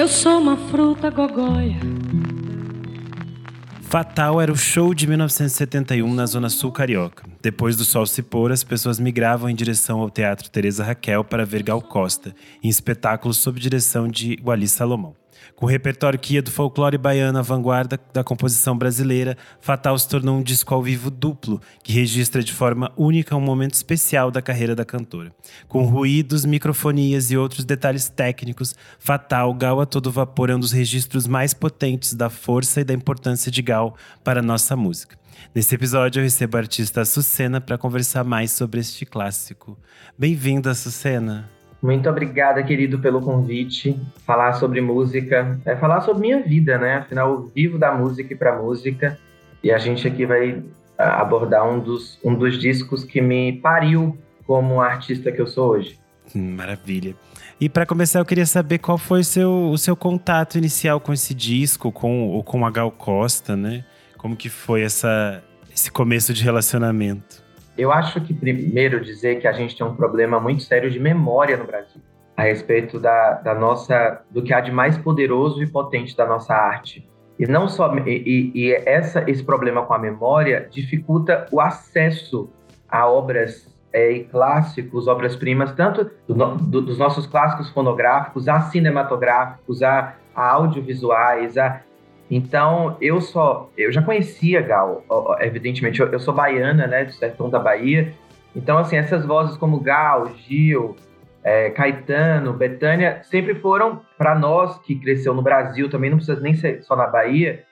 [0.00, 1.78] Eu sou uma fruta gogóia.
[3.82, 7.28] Fatal era o show de 1971 na Zona Sul Carioca.
[7.42, 11.44] Depois do sol se pôr, as pessoas migravam em direção ao Teatro Teresa Raquel para
[11.44, 15.19] ver Gal Costa, em espetáculos sob direção de Wally Salomão.
[15.54, 20.08] Com o repertório que ia do folclore baiano à vanguarda da composição brasileira, Fatal se
[20.08, 24.42] tornou um disco ao vivo duplo, que registra de forma única um momento especial da
[24.42, 25.32] carreira da cantora.
[25.68, 30.72] Com ruídos, microfonias e outros detalhes técnicos, Fatal, Gal a todo vapor é um dos
[30.72, 35.18] registros mais potentes da força e da importância de Gal para a nossa música.
[35.54, 39.78] Nesse episódio, eu recebo a artista Sucena para conversar mais sobre este clássico.
[40.18, 41.59] Bem-vinda, Sucena!
[41.82, 43.98] Muito obrigada, querido, pelo convite.
[44.26, 46.96] Falar sobre música é falar sobre minha vida, né?
[46.96, 49.18] Afinal, eu vivo da música e para música.
[49.62, 50.62] E a gente aqui vai
[50.98, 55.98] abordar um dos, um dos discos que me pariu como artista que eu sou hoje.
[56.34, 57.14] Hum, maravilha.
[57.60, 61.12] E para começar, eu queria saber qual foi o seu, o seu contato inicial com
[61.12, 63.84] esse disco, com, com a Gal Costa, né?
[64.16, 67.42] Como que foi essa, esse começo de relacionamento?
[67.76, 71.56] Eu acho que primeiro dizer que a gente tem um problema muito sério de memória
[71.56, 72.00] no Brasil
[72.36, 76.54] a respeito da, da nossa do que há de mais poderoso e potente da nossa
[76.54, 77.06] arte.
[77.38, 82.50] E não só e, e essa esse problema com a memória dificulta o acesso
[82.88, 89.82] a obras é, e clássicos, obras-primas, tanto do, do, dos nossos clássicos fonográficos, a cinematográficos,
[89.82, 91.82] a, a audiovisuais, a,
[92.30, 93.70] então, eu só.
[93.76, 95.04] Eu já conhecia Gal,
[95.40, 96.00] evidentemente.
[96.00, 97.04] Eu, eu sou baiana, né?
[97.04, 98.12] Do sertão da Bahia.
[98.54, 100.96] Então, assim, essas vozes como Gal, Gil,
[101.42, 106.54] é, Caetano, Betânia, sempre foram, para nós que cresceu no Brasil, também não precisa nem
[106.54, 107.64] ser só na Bahia,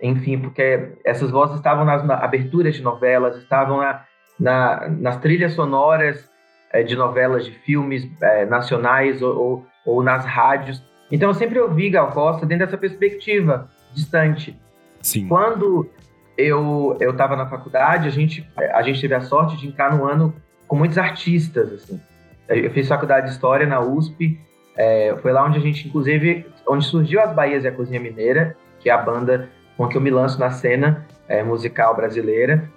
[0.00, 4.04] enfim, porque essas vozes estavam nas na, aberturas de novelas, estavam na,
[4.40, 6.30] na, nas trilhas sonoras
[6.72, 10.82] é, de novelas, de filmes é, nacionais ou, ou, ou, nas rádios.
[11.10, 14.58] Então, eu sempre ouvi Gal Costa dentro dessa perspectiva distante.
[15.00, 15.28] Sim.
[15.28, 15.88] Quando
[16.36, 20.04] eu eu estava na faculdade, a gente a gente teve a sorte de entrar no
[20.04, 20.34] ano
[20.66, 22.00] com muitos artistas assim.
[22.48, 24.38] Eu fiz faculdade de história na USP.
[24.76, 28.56] É, foi lá onde a gente, inclusive, onde surgiu as Bahias e a Cozinha Mineira,
[28.80, 32.68] que é a banda com que eu me lanço na cena é, musical brasileira.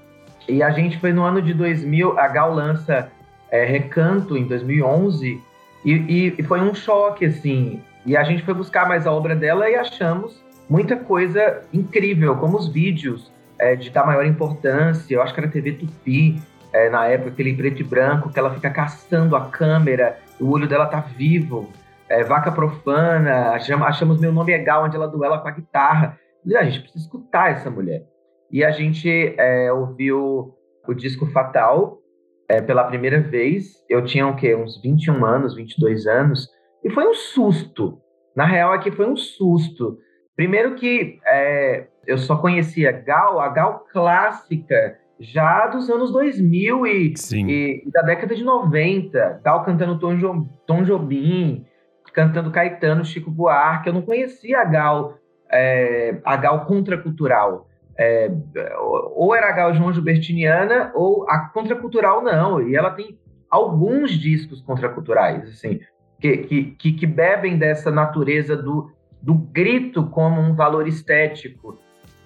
[0.48, 3.12] E a gente foi no ano de 2000, a Gal lança
[3.50, 5.42] é, Recanto em 2011
[5.84, 7.82] e, e, e foi um choque assim.
[8.06, 12.58] E a gente foi buscar mais a obra dela e achamos muita coisa incrível, como
[12.58, 15.14] os vídeos é, de dar maior importância.
[15.14, 16.42] Eu acho que era TV Tupi,
[16.74, 20.68] é, na época, aquele preto e branco, que ela fica caçando a câmera, o olho
[20.68, 21.70] dela tá vivo.
[22.10, 26.20] É, Vaca Profana, achamos, Meu Nome é Gal, onde ela duela com a guitarra.
[26.56, 28.04] A gente precisa escutar essa mulher.
[28.52, 30.54] E a gente é, ouviu
[30.88, 31.98] o disco Fatal
[32.48, 33.84] é, pela primeira vez.
[33.90, 34.56] Eu tinha o quê?
[34.56, 36.48] Uns 21 anos, 22 anos.
[36.84, 38.00] E foi um susto.
[38.36, 39.98] Na real, aqui foi um susto.
[40.36, 47.14] Primeiro que é, eu só conhecia Gal, a Gal clássica, já dos anos 2000 e,
[47.34, 49.42] e, da década de 90.
[49.44, 51.66] Gal cantando Tom, jo, Tom Jobim,
[52.14, 53.88] cantando Caetano, Chico Buarque.
[53.88, 55.18] Eu não conhecia a Gal,
[55.50, 57.68] é, a Gal contracultural.
[57.98, 58.30] É,
[59.14, 62.62] ou era a Gal João Gilbertiniana, ou a contracultural não.
[62.62, 63.18] E ela tem
[63.50, 65.80] alguns discos contraculturais, assim,
[66.20, 71.80] que, que, que bebem dessa natureza do do grito como um valor estético.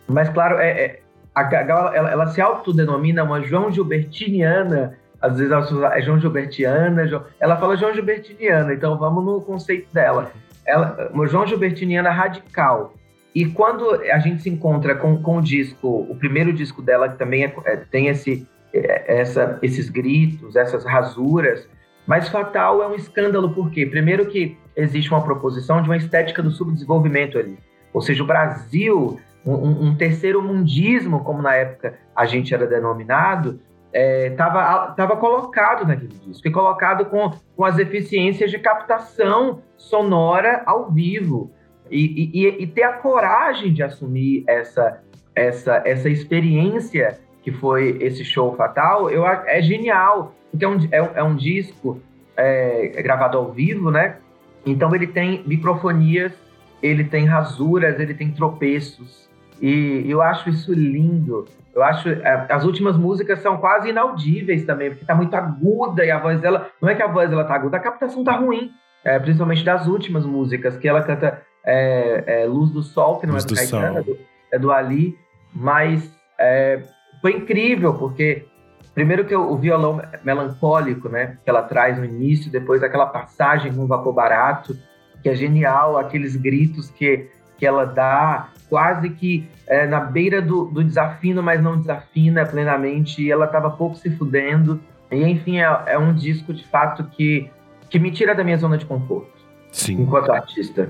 [0.07, 0.99] Mas, claro, é, é
[1.35, 7.03] a ela, ela, se autodenomina uma João Gilbertiniana, às vezes ela é João Gilbertiana,
[7.39, 10.31] ela fala João Gilbertiniana, então vamos no conceito dela.
[10.65, 12.93] Ela, uma João Gilbertiniana radical.
[13.33, 17.17] E quando a gente se encontra com, com o disco, o primeiro disco dela, que
[17.17, 21.67] também é, é, tem esse, é, essa, esses gritos, essas rasuras,
[22.07, 23.85] mas Fatal é um escândalo por quê?
[23.85, 27.57] Primeiro que existe uma proposição de uma estética do subdesenvolvimento ali.
[27.93, 33.59] Ou seja, o Brasil, um, um terceiro mundismo, como na época a gente era denominado,
[33.93, 40.61] estava é, tava colocado naquele disco, e colocado com, com as eficiências de captação sonora
[40.65, 41.51] ao vivo.
[41.89, 45.01] E, e, e, ter a coragem de assumir essa,
[45.33, 51.11] essa, essa experiência que foi esse show fatal, eu, é genial, porque é um, é,
[51.15, 51.99] é um disco
[52.37, 54.17] é, gravado ao vivo, né?
[54.65, 56.33] Então ele tem microfonias,
[56.81, 59.29] ele tem rasuras, ele tem tropeços.
[59.61, 61.45] E eu acho isso lindo.
[61.75, 66.11] Eu acho é, as últimas músicas são quase inaudíveis também, porque tá muito aguda e
[66.11, 68.71] a voz dela, não é que a voz dela tá aguda, a captação tá ruim,
[69.03, 73.33] é, principalmente das últimas músicas que ela canta é, é, Luz do Sol, que não
[73.33, 74.17] Luz é do, do Caetano, é do,
[74.53, 75.17] é do Ali,
[75.53, 76.81] mas é,
[77.21, 78.45] foi incrível porque
[78.93, 83.87] Primeiro que o violão melancólico, né, que ela traz no início, depois aquela passagem com
[83.87, 84.77] vapor barato,
[85.21, 90.65] que é genial, aqueles gritos que, que ela dá, quase que é, na beira do,
[90.65, 94.79] do desafino, mas não desafina plenamente, e ela estava pouco se fudendo.
[95.11, 97.49] E enfim, é, é, um disco de fato que,
[97.89, 99.31] que me tira da minha zona de conforto.
[99.71, 100.01] Sim.
[100.01, 100.89] Enquanto artista.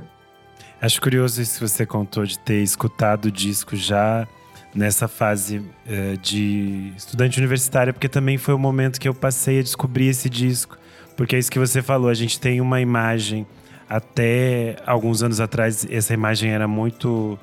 [0.82, 4.26] Acho curioso isso que você contou de ter escutado o disco já
[4.74, 9.64] nessa fase uh, de estudante universitária, porque também foi o momento que eu passei a
[9.64, 10.78] descobrir esse disco.
[11.18, 13.46] Porque é isso que você falou, a gente tem uma imagem,
[13.90, 17.38] até alguns anos atrás, essa imagem era muito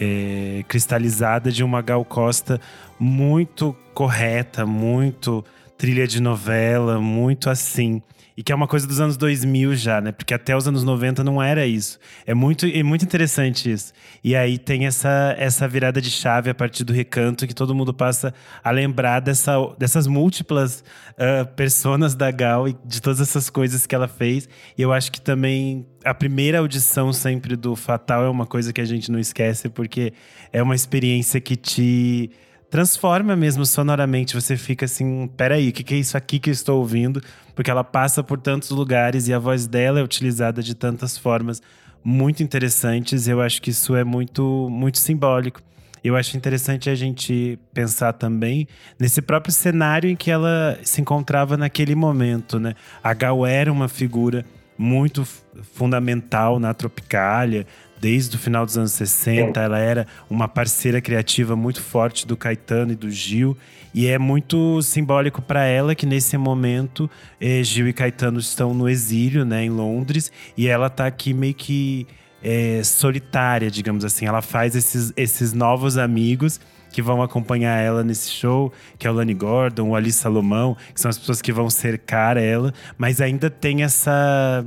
[0.00, 2.60] é, cristalizada de uma Gal Costa
[2.98, 5.44] muito correta, muito
[5.76, 8.02] trilha de novela, muito assim.
[8.40, 10.12] E que é uma coisa dos anos 2000 já, né?
[10.12, 11.98] Porque até os anos 90 não era isso.
[12.24, 13.92] É muito, é muito interessante isso.
[14.24, 17.92] E aí tem essa, essa virada de chave a partir do recanto que todo mundo
[17.92, 18.32] passa
[18.64, 20.82] a lembrar dessa, dessas múltiplas
[21.18, 24.48] uh, personas da Gal e de todas essas coisas que ela fez.
[24.74, 28.80] E eu acho que também a primeira audição sempre do Fatal é uma coisa que
[28.80, 30.14] a gente não esquece, porque
[30.50, 32.30] é uma experiência que te
[32.70, 34.34] transforma mesmo sonoramente.
[34.34, 37.22] Você fica assim, peraí, o que, que é isso aqui que eu estou ouvindo?
[37.54, 41.60] Porque ela passa por tantos lugares e a voz dela é utilizada de tantas formas
[42.02, 43.26] muito interessantes.
[43.26, 45.60] Eu acho que isso é muito, muito simbólico.
[46.02, 48.66] Eu acho interessante a gente pensar também
[48.98, 52.74] nesse próprio cenário em que ela se encontrava naquele momento, né?
[53.04, 54.46] A Gal era uma figura
[54.78, 55.28] muito
[55.74, 57.66] fundamental na Tropicália,
[58.00, 59.60] desde o final dos anos 60.
[59.60, 63.56] Ela era uma parceira criativa muito forte do Caetano e do Gil.
[63.92, 67.10] E é muito simbólico para ela que nesse momento
[67.40, 71.54] eh, Gil e Caetano estão no exílio, né, em Londres, e ela tá aqui meio
[71.54, 72.06] que
[72.42, 74.26] eh, solitária, digamos assim.
[74.26, 76.60] Ela faz esses, esses novos amigos
[76.92, 81.00] que vão acompanhar ela nesse show, que é o Lani Gordon, o Ali Salomão, que
[81.00, 84.64] são as pessoas que vão cercar ela, mas ainda tem essa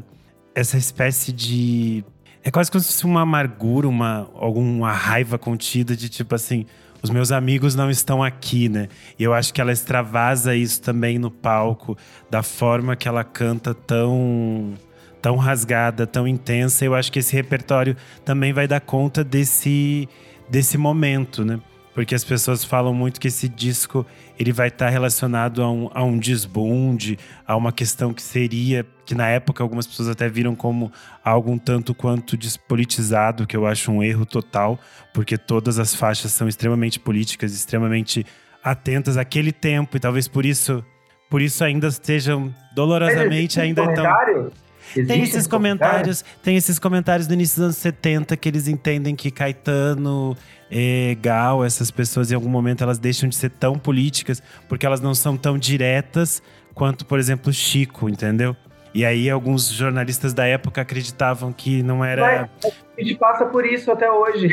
[0.56, 2.06] essa espécie de
[2.44, 6.66] é quase como se fosse uma amargura, uma, alguma raiva contida de tipo assim,
[7.02, 8.90] os meus amigos não estão aqui, né?
[9.18, 11.98] E eu acho que ela extravasa isso também no palco,
[12.30, 14.74] da forma que ela canta tão
[15.22, 16.84] tão rasgada, tão intensa.
[16.84, 17.96] Eu acho que esse repertório
[18.26, 20.08] também vai dar conta desse
[20.50, 21.60] desse momento, né?
[21.94, 24.06] Porque as pessoas falam muito que esse disco
[24.38, 28.86] ele vai estar tá relacionado a um, a um desbunde, a uma questão que seria,
[29.06, 30.92] que na época algumas pessoas até viram como
[31.24, 34.80] algo um tanto quanto despolitizado, que eu acho um erro total,
[35.14, 38.26] porque todas as faixas são extremamente políticas, extremamente
[38.64, 40.84] atentas àquele tempo, e talvez por isso,
[41.30, 44.52] por isso ainda estejam dolorosamente ainda tão
[44.96, 49.16] Existe tem esses comentários, tem esses comentários do início dos anos 70 que eles entendem
[49.16, 50.38] que Caetano,
[50.76, 55.00] é, Gal, essas pessoas em algum momento elas deixam de ser tão políticas porque elas
[55.00, 56.42] não são tão diretas
[56.74, 58.56] quanto, por exemplo, Chico, entendeu?
[58.92, 62.50] E aí alguns jornalistas da época acreditavam que não era.
[62.64, 64.50] Mas a gente passa por isso até hoje.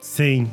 [0.00, 0.52] Sim.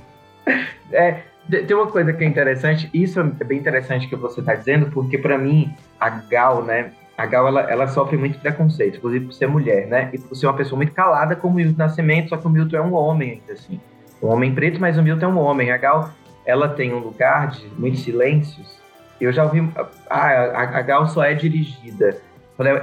[0.92, 4.92] É, tem uma coisa que é interessante, isso é bem interessante que você está dizendo,
[4.92, 9.34] porque para mim a Gal, né, a Gal ela, ela, sofre muito preconceito, inclusive por
[9.34, 10.10] ser mulher, né?
[10.14, 12.78] E por ser uma pessoa muito calada como o Milton Nascimento, só que o Milton
[12.78, 13.80] é um homem ainda assim.
[14.22, 15.72] Um homem preto, o Milton é um homem.
[15.72, 16.12] A Gal,
[16.46, 18.82] ela tem um lugar de muitos silêncios.
[19.20, 19.68] Eu já ouvi.
[20.10, 22.18] Ah, a, Gal só é dirigida.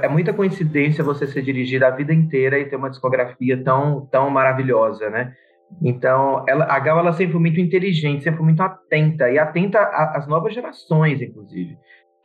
[0.01, 4.29] É muita coincidência você ser dirigida a vida inteira e ter uma discografia tão, tão
[4.29, 5.33] maravilhosa, né?
[5.81, 9.79] Então, ela, a Gal ela sempre foi muito inteligente, sempre foi muito atenta, e atenta
[9.79, 11.77] às novas gerações, inclusive.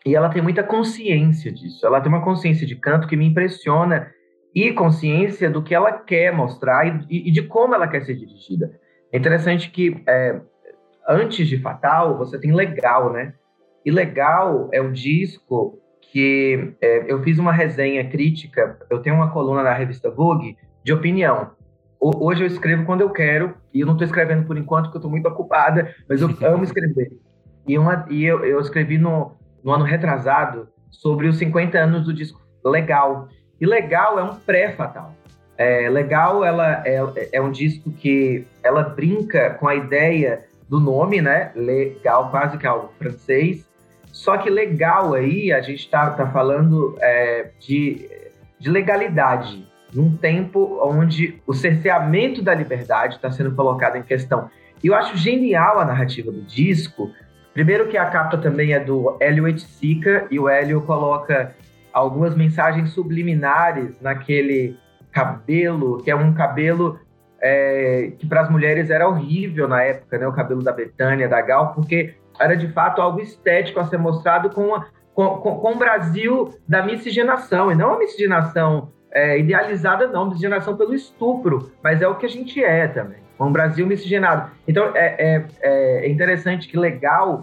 [0.07, 1.85] E ela tem muita consciência disso.
[1.85, 4.11] Ela tem uma consciência de canto que me impressiona
[4.55, 8.71] e consciência do que ela quer mostrar e, e de como ela quer ser dirigida.
[9.12, 10.40] É interessante que é,
[11.09, 13.35] antes de Fatal, você tem Legal, né?
[13.85, 19.31] E Legal é um disco que é, eu fiz uma resenha crítica, eu tenho uma
[19.31, 21.52] coluna na revista Vogue de opinião.
[22.00, 24.97] O, hoje eu escrevo quando eu quero, e eu não estou escrevendo por enquanto, porque
[24.97, 27.11] eu estou muito ocupada, mas eu amo escrever.
[27.67, 32.12] E, uma, e eu, eu escrevi no, no ano retrasado, sobre os 50 anos do
[32.12, 33.29] disco Legal.
[33.61, 35.14] E Legal é um pré-fatal.
[35.61, 36.99] É, Legal ela é,
[37.35, 41.52] é um disco que ela brinca com a ideia do nome, né?
[41.55, 43.69] Legal, quase que algo francês.
[44.07, 48.09] Só que legal aí, a gente está tá falando é, de,
[48.59, 54.49] de legalidade, num tempo onde o cerceamento da liberdade está sendo colocado em questão.
[54.83, 57.12] E eu acho genial a narrativa do disco,
[57.52, 61.52] Primeiro que a capa também é do Hélio Etsica e o Hélio coloca
[61.93, 64.79] algumas mensagens subliminares naquele
[65.11, 66.99] cabelo, que é um cabelo
[67.40, 70.26] é, que para as mulheres era horrível na época, né?
[70.26, 74.50] O cabelo da Betânia, da Gal, porque era de fato algo estético a ser mostrado
[74.50, 80.07] com, a, com, com, com o Brasil da miscigenação, e não a miscigenação é, idealizada,
[80.07, 83.19] não, miscigenação pelo estupro, mas é o que a gente é também.
[83.38, 84.50] Um Brasil miscigenado.
[84.69, 87.40] Então, é, é, é interessante que legal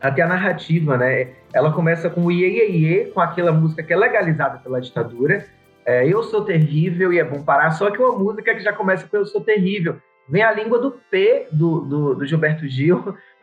[0.00, 1.28] até a narrativa, né?
[1.52, 5.44] Ela começa com o Iê, Iê, Iê, com aquela música que é legalizada pela ditadura.
[5.84, 9.06] É, eu sou terrível e é bom parar, só que uma música que já começa
[9.08, 9.96] com Eu sou terrível.
[10.28, 13.16] Vem a língua do P do, do, do Gilberto Gil.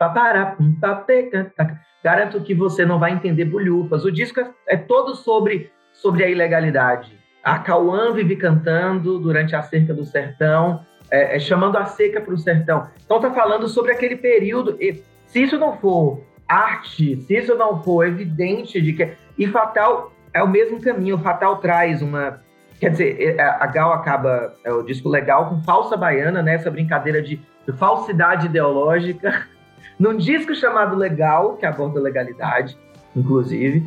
[2.02, 4.04] Garanto que você não vai entender bolhufas.
[4.04, 7.18] O disco é, é todo sobre, sobre a ilegalidade.
[7.42, 12.34] A Cauã vive cantando durante a cerca do sertão, é, é, chamando a seca para
[12.34, 12.88] o sertão.
[13.04, 14.76] Então tá falando sobre aquele período.
[14.80, 19.12] E, se isso não for arte, se isso não for evidente de que.
[19.36, 21.16] E Fatal é o mesmo caminho.
[21.16, 22.40] O Fatal traz uma.
[22.80, 26.54] Quer dizer, é, a Gal acaba, é o disco legal, com falsa baiana, né?
[26.54, 29.46] Essa brincadeira de, de falsidade ideológica.
[29.98, 32.78] Num disco chamado Legal, que aborda legalidade,
[33.16, 33.84] inclusive,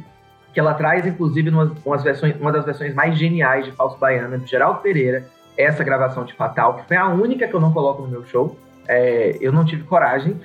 [0.54, 4.38] que ela traz, inclusive, umas, umas versões, uma das versões mais geniais de Falso Baiana,
[4.38, 5.26] de Geraldo Pereira,
[5.58, 8.58] essa gravação de Fatal, que foi a única que eu não coloco no meu show.
[8.90, 10.38] É, eu não tive coragem.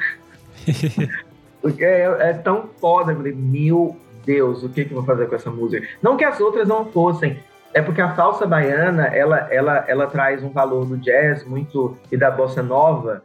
[1.61, 3.11] porque é, é, tão foda.
[3.13, 5.87] Eu falei, meu Deus, o que, que eu vou fazer com essa música?
[6.03, 7.39] Não que as outras não fossem.
[7.73, 12.17] É porque a falsa baiana, ela, ela, ela traz um valor do jazz muito e
[12.17, 13.23] da bossa nova.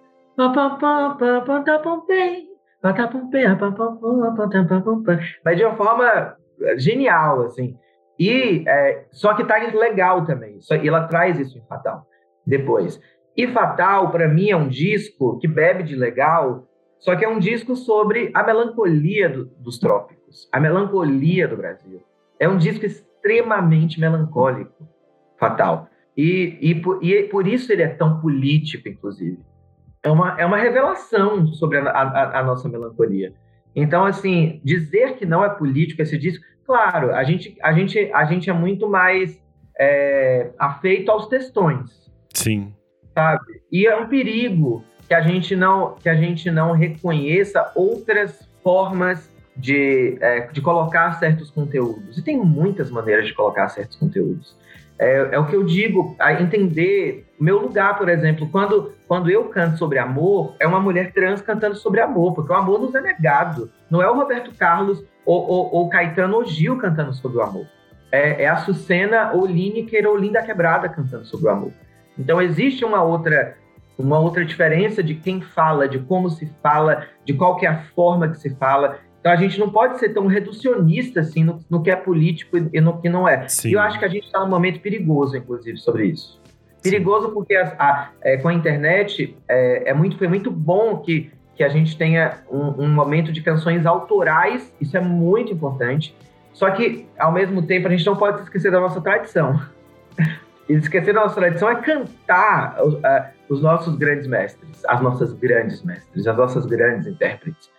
[5.44, 6.36] Mas de uma forma
[6.78, 7.78] genial, assim.
[8.20, 10.60] E é, só que tá legal também.
[10.62, 12.06] Só, e ela traz isso em Fatal
[12.46, 13.00] depois.
[13.36, 16.68] E Fatal, para mim, é um disco que bebe de legal,
[17.02, 22.02] só que é um disco sobre a melancolia do, dos trópicos, a melancolia do Brasil.
[22.40, 24.88] É um disco extremamente melancólico,
[25.38, 25.90] Fatal.
[26.16, 29.40] E, e, por, e por isso ele é tão político, inclusive.
[30.04, 33.34] É uma, é uma revelação sobre a, a, a nossa melancolia.
[33.76, 38.26] Então, assim, dizer que não é político esse disco, claro, a gente, a gente, a
[38.26, 39.42] gente é muito mais
[39.80, 42.12] é, afeito aos textões.
[42.34, 42.74] Sim.
[43.16, 43.62] Sabe?
[43.72, 49.30] E é um perigo que a gente não, que a gente não reconheça outras formas
[49.58, 52.18] de, é, de colocar certos conteúdos.
[52.18, 54.56] E tem muitas maneiras de colocar certos conteúdos.
[54.98, 59.78] É, é, o que eu digo, entender meu lugar, por exemplo, quando, quando eu canto
[59.78, 63.70] sobre amor, é uma mulher trans cantando sobre amor, porque o amor nos é negado.
[63.90, 67.66] Não é o Roberto Carlos ou, ou, ou Caetano ou Gil cantando sobre o amor.
[68.10, 71.74] É, é a Sucena ou Lineker ou Linda Quebrada cantando sobre o amor.
[72.18, 73.58] Então existe uma outra
[73.98, 77.84] uma outra diferença de quem fala, de como se fala, de qual que é a
[77.96, 79.00] forma que se fala.
[79.20, 82.82] Então a gente não pode ser tão reducionista assim no, no que é político e
[82.82, 83.48] no que não é.
[83.48, 83.70] Sim.
[83.70, 86.42] E eu acho que a gente está num momento perigoso, inclusive, sobre isso.
[86.82, 87.34] Perigoso Sim.
[87.34, 91.64] porque a, a, é, com a internet é, é, muito, foi muito bom que, que
[91.64, 96.16] a gente tenha um, um, momento de canções autorais, isso é muito importante.
[96.52, 99.62] Só que, ao mesmo tempo, a gente não pode esquecer da nossa tradição.
[100.72, 102.94] E esquecer da nossa tradição é cantar uh,
[103.50, 107.70] os nossos grandes mestres, as nossas grandes mestres, as nossas grandes intérpretes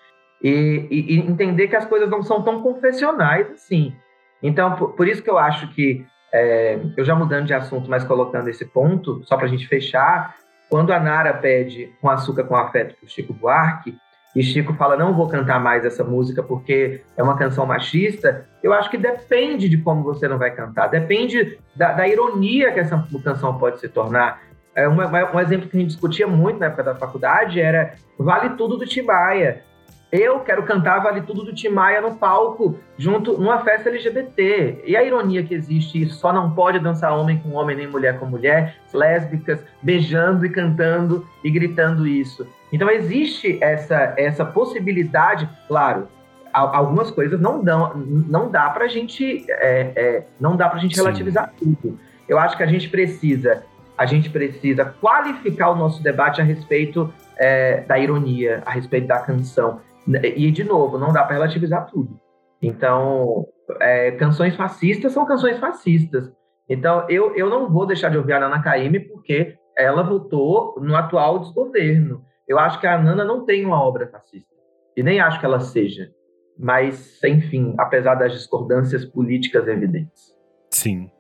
[0.43, 3.97] e, e, e, entender que as coisas não são tão confessionais assim.
[4.43, 8.05] Então, por, por isso que eu acho que, é, eu já mudando de assunto, mas
[8.05, 10.37] colocando esse ponto, só para a gente fechar,
[10.69, 13.97] quando a Nara pede Com Açúcar com Afeto para o Chico Buarque,
[14.35, 18.73] e Chico fala, não vou cantar mais essa música porque é uma canção machista, eu
[18.73, 23.07] acho que depende de como você não vai cantar, depende da, da ironia que essa
[23.23, 24.41] canção pode se tornar.
[24.75, 28.51] É um, um exemplo que a gente discutia muito na época da faculdade era Vale
[28.57, 29.63] Tudo do Tibaia.
[30.11, 34.83] Eu quero cantar Vale Tudo do Tim Maia no palco, junto numa festa LGBT.
[34.87, 38.27] E a ironia que existe só não pode dançar homem com homem, nem mulher com
[38.27, 42.47] mulher, lésbicas, beijando e cantando e gritando isso.
[42.73, 46.09] Então existe essa, essa possibilidade, claro,
[46.53, 51.53] algumas coisas não dão, não dá pra gente, é, é, não dá pra gente relativizar
[51.59, 51.99] tudo.
[52.29, 53.63] Eu acho que a gente precisa,
[53.97, 59.21] a gente precisa qualificar o nosso debate a respeito é, da ironia, a respeito da
[59.21, 59.81] canção.
[60.07, 62.19] E, de novo, não dá para relativizar tudo.
[62.61, 63.47] Então,
[63.81, 66.31] é, canções fascistas são canções fascistas.
[66.69, 70.97] Então, eu, eu não vou deixar de ouvir a Nana Caymmi porque ela votou no
[70.97, 72.25] atual desgoverno.
[72.49, 74.53] Eu acho que a Nana não tem uma obra fascista.
[74.97, 76.11] E nem acho que ela seja.
[76.59, 80.33] Mas, enfim, apesar das discordâncias políticas evidentes.
[80.71, 81.11] Sim.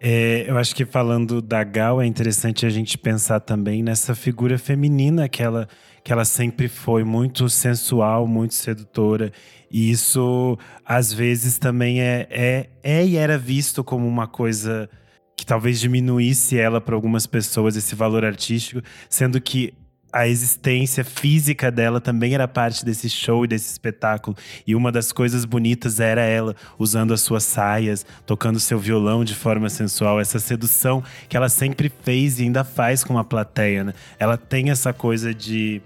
[0.00, 4.58] É, eu acho que falando da Gal, é interessante a gente pensar também nessa figura
[4.58, 5.66] feminina que ela,
[6.04, 9.32] que ela sempre foi, muito sensual, muito sedutora.
[9.70, 14.88] E isso, às vezes, também é, é, é e era visto como uma coisa
[15.36, 18.80] que talvez diminuísse ela para algumas pessoas, esse valor artístico,
[19.10, 19.74] sendo que
[20.16, 24.34] a existência física dela também era parte desse show e desse espetáculo.
[24.66, 29.34] E uma das coisas bonitas era ela usando as suas saias, tocando seu violão de
[29.34, 33.92] forma sensual, essa sedução que ela sempre fez e ainda faz com a plateia, né?
[34.18, 35.82] Ela tem essa coisa de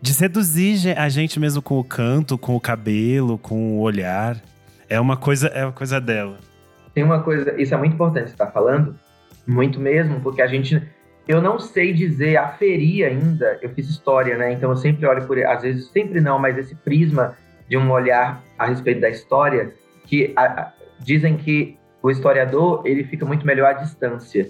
[0.00, 4.36] de seduzir a gente mesmo com o canto, com o cabelo, com o olhar.
[4.88, 6.38] É uma coisa, é uma coisa dela.
[6.94, 8.96] Tem uma coisa, isso é muito importante você tá falando,
[9.46, 10.82] muito mesmo, porque a gente
[11.32, 14.52] eu não sei dizer, aferir ainda, eu fiz história, né?
[14.52, 17.36] Então eu sempre olho por, às vezes, sempre não, mas esse prisma
[17.68, 19.72] de um olhar a respeito da história,
[20.04, 24.46] que a, dizem que o historiador, ele fica muito melhor à distância.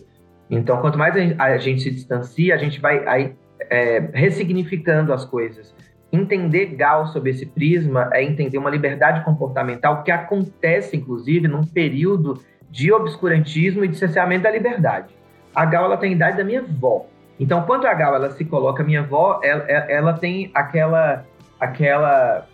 [0.51, 3.35] Então, quanto mais a gente, a gente se distancia, a gente vai aí,
[3.71, 5.75] é, ressignificando as coisas.
[6.11, 12.43] Entender Gal sob esse prisma é entender uma liberdade comportamental que acontece, inclusive, num período
[12.71, 15.22] de obscurantismo e de cerceamento da liberdade
[15.55, 17.07] a Gal ela tem a idade da minha avó.
[17.39, 21.25] Então, quando a Gal ela se coloca minha avó, ela, ela tem aquela,
[21.59, 22.47] aquela,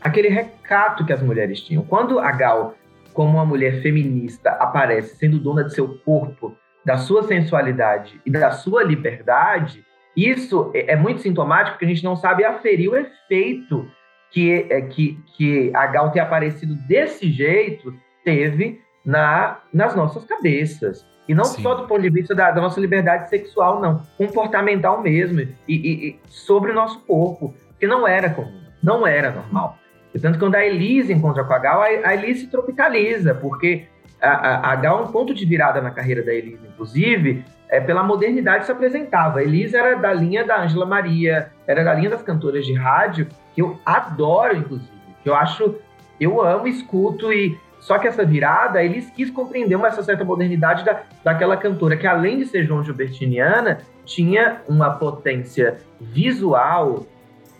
[0.00, 1.84] aquele recato que as mulheres tinham.
[1.84, 2.74] Quando a Gal,
[3.12, 8.52] como uma mulher feminista, aparece sendo dona de seu corpo, da sua sensualidade e da
[8.52, 9.84] sua liberdade,
[10.16, 13.90] isso é, é muito sintomático porque a gente não sabe aferir o efeito
[14.30, 17.92] que, é, que, que a Gal ter aparecido desse jeito
[18.24, 21.06] teve na, nas nossas cabeças.
[21.28, 21.62] E não Sim.
[21.62, 24.02] só do ponto de vista da, da, nossa liberdade sexual, não.
[24.18, 25.40] Comportamental mesmo.
[25.40, 27.54] E, e, e, sobre o nosso corpo.
[27.78, 28.60] Que não era comum.
[28.82, 29.78] Não era normal.
[30.12, 33.34] Portanto, tanto quando a Elise encontra com a Gal, a, a Elise se tropicaliza.
[33.34, 33.86] Porque
[34.20, 38.02] a, a, a Gal, um ponto de virada na carreira da Elise, inclusive, é pela
[38.02, 39.40] modernidade que se apresentava.
[39.40, 43.28] A Elise era da linha da Ângela Maria, era da linha das cantoras de rádio,
[43.54, 44.90] que eu adoro, inclusive.
[45.22, 45.74] Que eu acho,
[46.20, 51.02] eu amo, escuto e só que essa virada, eles quis compreender uma certa modernidade da,
[51.22, 57.06] daquela cantora que, além de ser João Gilbertiniana, tinha uma potência visual,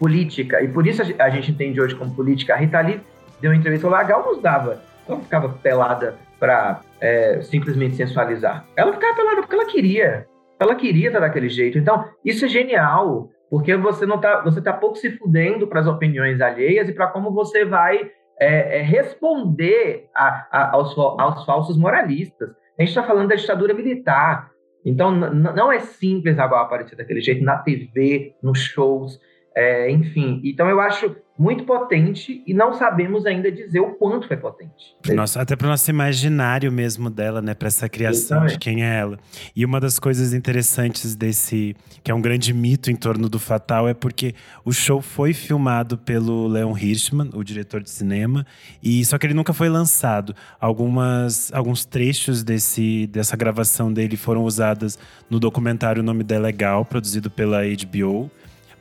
[0.00, 0.61] política.
[0.61, 2.54] E por isso a gente entende hoje como política.
[2.54, 3.00] A Rita Lee
[3.40, 4.83] deu uma entrevista lá, a Gal nos dava.
[5.09, 8.66] Ela ficava pelada para é, simplesmente sensualizar.
[8.75, 10.26] Ela ficava pelada porque ela queria.
[10.58, 11.78] Ela queria estar daquele jeito.
[11.78, 15.86] Então, isso é genial, porque você não tá, você tá pouco se fudendo para as
[15.86, 21.76] opiniões alheias e para como você vai é, é responder a, a, aos, aos falsos
[21.76, 22.50] moralistas.
[22.78, 24.50] A gente está falando da ditadura militar.
[24.84, 29.20] Então, não é simples agora aparecer daquele jeito na TV, nos shows,
[29.56, 30.42] é, enfim.
[30.45, 34.95] Então, eu acho muito potente e não sabemos ainda dizer o quanto é potente.
[35.34, 37.54] Até para o nosso imaginário mesmo dela, né?
[37.54, 39.19] Para essa criação de quem é ela.
[39.54, 43.88] E uma das coisas interessantes desse, que é um grande mito em torno do Fatal,
[43.88, 48.47] é porque o show foi filmado pelo Leon Hirschman, o diretor de cinema,
[48.82, 50.34] e só que ele nunca foi lançado.
[50.60, 54.99] Algumas, alguns trechos desse, dessa gravação dele foram usadas
[55.30, 58.30] no documentário O Nome Dela é Legal, produzido pela HBO.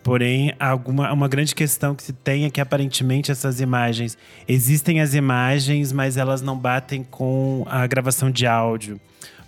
[0.05, 4.15] Porém, alguma, uma grande questão que se tem é que aparentemente essas imagens
[4.47, 9.01] existem as imagens, mas elas não batem com a gravação de áudio,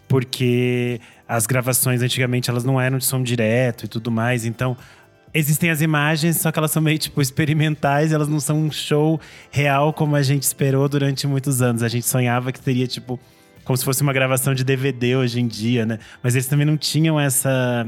[0.07, 4.45] porque as gravações antigamente elas não eram de som direto e tudo mais.
[4.45, 4.75] Então,
[5.31, 9.21] existem as imagens, só que elas são meio tipo experimentais, elas não são um show
[9.51, 11.83] real como a gente esperou durante muitos anos.
[11.83, 13.19] A gente sonhava que seria tipo
[13.63, 15.99] como se fosse uma gravação de DVD hoje em dia, né?
[16.23, 17.85] Mas eles também não tinham essa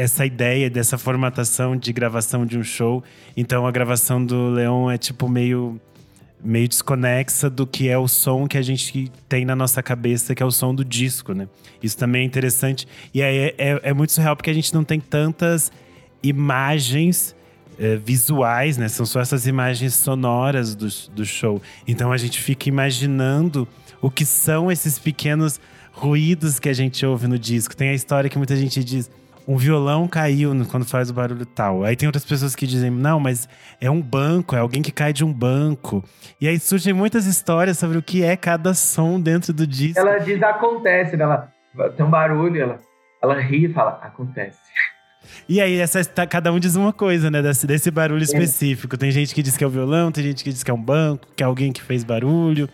[0.00, 3.04] essa ideia dessa formatação de gravação de um show.
[3.36, 5.78] Então a gravação do Leão é tipo meio
[6.42, 10.42] meio desconexa do que é o som que a gente tem na nossa cabeça, que
[10.42, 11.46] é o som do disco, né?
[11.82, 12.88] Isso também é interessante.
[13.12, 15.70] E é, é, é muito surreal porque a gente não tem tantas
[16.22, 17.36] imagens
[17.78, 18.88] é, visuais, né?
[18.88, 21.60] São só essas imagens sonoras do, do show.
[21.86, 23.68] Então a gente fica imaginando
[24.00, 25.60] o que são esses pequenos
[25.92, 27.76] ruídos que a gente ouve no disco.
[27.76, 29.10] Tem a história que muita gente diz:
[29.50, 31.82] um violão caiu quando faz o barulho tal.
[31.82, 33.48] Aí tem outras pessoas que dizem, não, mas
[33.80, 36.04] é um banco, é alguém que cai de um banco.
[36.40, 39.98] E aí surgem muitas histórias sobre o que é cada som dentro do disco.
[39.98, 41.24] Ela diz acontece, né?
[41.24, 41.52] ela
[41.96, 42.78] tem um barulho, ela,
[43.20, 44.56] ela ri e fala, acontece.
[45.48, 47.42] E aí, essa, tá, cada um diz uma coisa, né?
[47.42, 48.96] Desse, desse barulho específico.
[48.96, 50.80] Tem gente que diz que é o violão, tem gente que diz que é um
[50.80, 52.68] banco, que é alguém que fez barulho.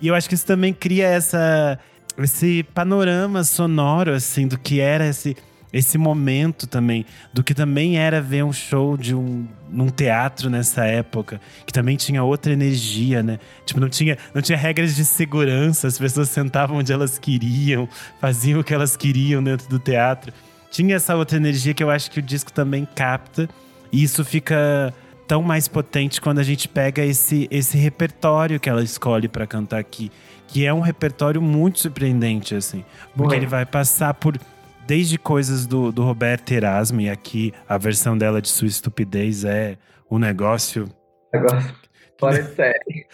[0.00, 1.78] E eu acho que isso também cria essa,
[2.16, 5.36] esse panorama sonoro, assim, do que era esse
[5.72, 10.84] esse momento também do que também era ver um show de um num teatro nessa
[10.84, 13.38] época, que também tinha outra energia, né?
[13.64, 17.88] Tipo, não tinha, não tinha regras de segurança, as pessoas sentavam onde elas queriam,
[18.20, 20.30] faziam o que elas queriam dentro do teatro.
[20.70, 23.48] Tinha essa outra energia que eu acho que o disco também capta,
[23.90, 24.92] e isso fica
[25.26, 29.78] tão mais potente quando a gente pega esse, esse repertório que ela escolhe para cantar
[29.78, 30.12] aqui,
[30.46, 32.84] que é um repertório muito surpreendente assim,
[33.16, 34.38] porque ele vai passar por
[34.86, 39.76] desde coisas do, do Roberto Erasmo, e aqui a versão dela de sua estupidez é
[40.08, 40.88] o negócio.
[41.32, 41.74] Negócio
[42.18, 43.06] fora de série.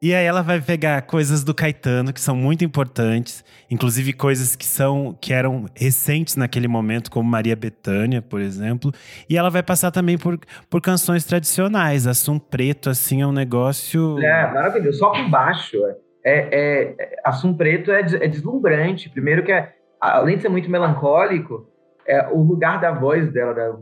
[0.00, 4.64] E aí ela vai pegar coisas do Caetano que são muito importantes, inclusive coisas que
[4.64, 8.92] são que eram recentes naquele momento, como Maria Bethânia, por exemplo.
[9.28, 10.38] E ela vai passar também por,
[10.70, 12.06] por canções tradicionais.
[12.06, 14.20] Assum Preto, assim, é um negócio.
[14.20, 14.98] É, maravilhoso.
[14.98, 15.76] Só com baixo.
[16.24, 19.10] É, é, é, Assum Preto é, é deslumbrante.
[19.10, 21.66] Primeiro que é, além de ser muito melancólico,
[22.06, 23.76] é o lugar da voz dela, da...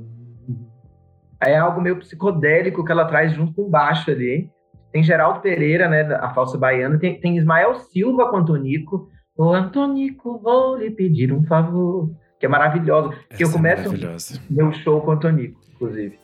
[1.42, 4.50] é algo meio psicodélico que ela traz junto com o baixo ali.
[4.92, 9.08] Tem Geraldo Pereira, né, a falsa baiana, tem, tem Ismael Silva com Antonico.
[9.36, 12.10] Ô Antonico, vou lhe pedir um favor.
[12.38, 13.12] Que é maravilhoso.
[13.36, 16.18] que eu é começo é meu show com Antonico, inclusive.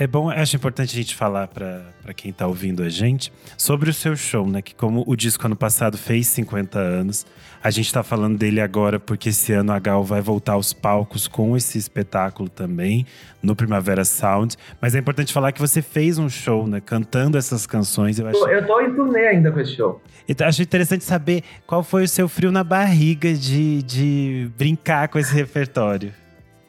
[0.00, 3.92] É bom, acho importante a gente falar para quem está ouvindo a gente sobre o
[3.92, 4.62] seu show, né?
[4.62, 7.26] Que como o disco ano passado fez 50 anos,
[7.60, 11.26] a gente está falando dele agora porque esse ano a Gal vai voltar aos palcos
[11.26, 13.04] com esse espetáculo também,
[13.42, 14.56] no Primavera Sound.
[14.80, 16.80] Mas é importante falar que você fez um show, né?
[16.80, 18.20] Cantando essas canções.
[18.20, 18.48] Eu, acho...
[18.48, 20.00] eu tô em turnê ainda com esse show.
[20.28, 25.18] Então, acho interessante saber qual foi o seu frio na barriga de, de brincar com
[25.18, 26.12] esse repertório.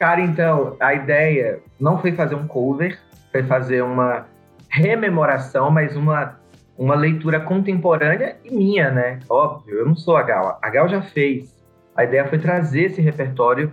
[0.00, 2.98] Cara, então, a ideia não foi fazer um cover,
[3.30, 4.26] foi fazer uma
[4.68, 6.38] rememoração, mas uma,
[6.78, 9.18] uma leitura contemporânea e minha, né?
[9.28, 10.58] Óbvio, eu não sou a Gal.
[10.62, 11.54] A Gal já fez.
[11.94, 13.72] A ideia foi trazer esse repertório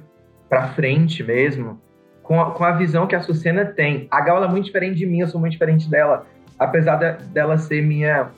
[0.50, 1.80] para frente mesmo,
[2.24, 4.08] com a, com a visão que a Sucena tem.
[4.10, 6.26] A Gal é muito diferente de mim, eu sou muito diferente dela.
[6.58, 8.30] Apesar de, dela ser minha,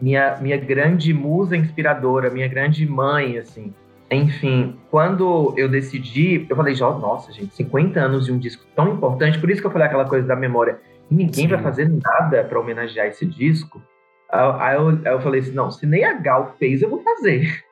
[0.00, 3.74] minha, minha grande musa inspiradora, minha grande mãe, assim.
[4.14, 9.38] Enfim, quando eu decidi, eu falei, nossa, gente, 50 anos de um disco tão importante,
[9.38, 10.80] por isso que eu falei aquela coisa da memória.
[11.10, 11.48] E ninguém Sim.
[11.48, 13.82] vai fazer nada para homenagear esse disco.
[14.30, 17.62] Aí eu, aí eu falei assim: não, se nem a Gal fez, eu vou fazer.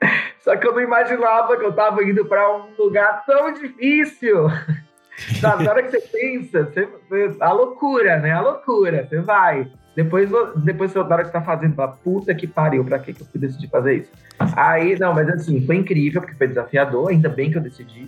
[0.40, 4.48] Só que eu não imaginava que eu tava indo para um lugar tão difícil.
[5.42, 8.32] Na hora que você pensa, você, a loucura, né?
[8.32, 9.06] A loucura.
[9.06, 9.70] Você vai.
[9.94, 13.40] Depois, depois na hora que tá fazendo, fala, puta que pariu, pra que, eu fui
[13.40, 14.10] decidir fazer isso?
[14.56, 18.06] Aí, não, mas assim, foi incrível, porque foi desafiador, ainda bem que eu decidi.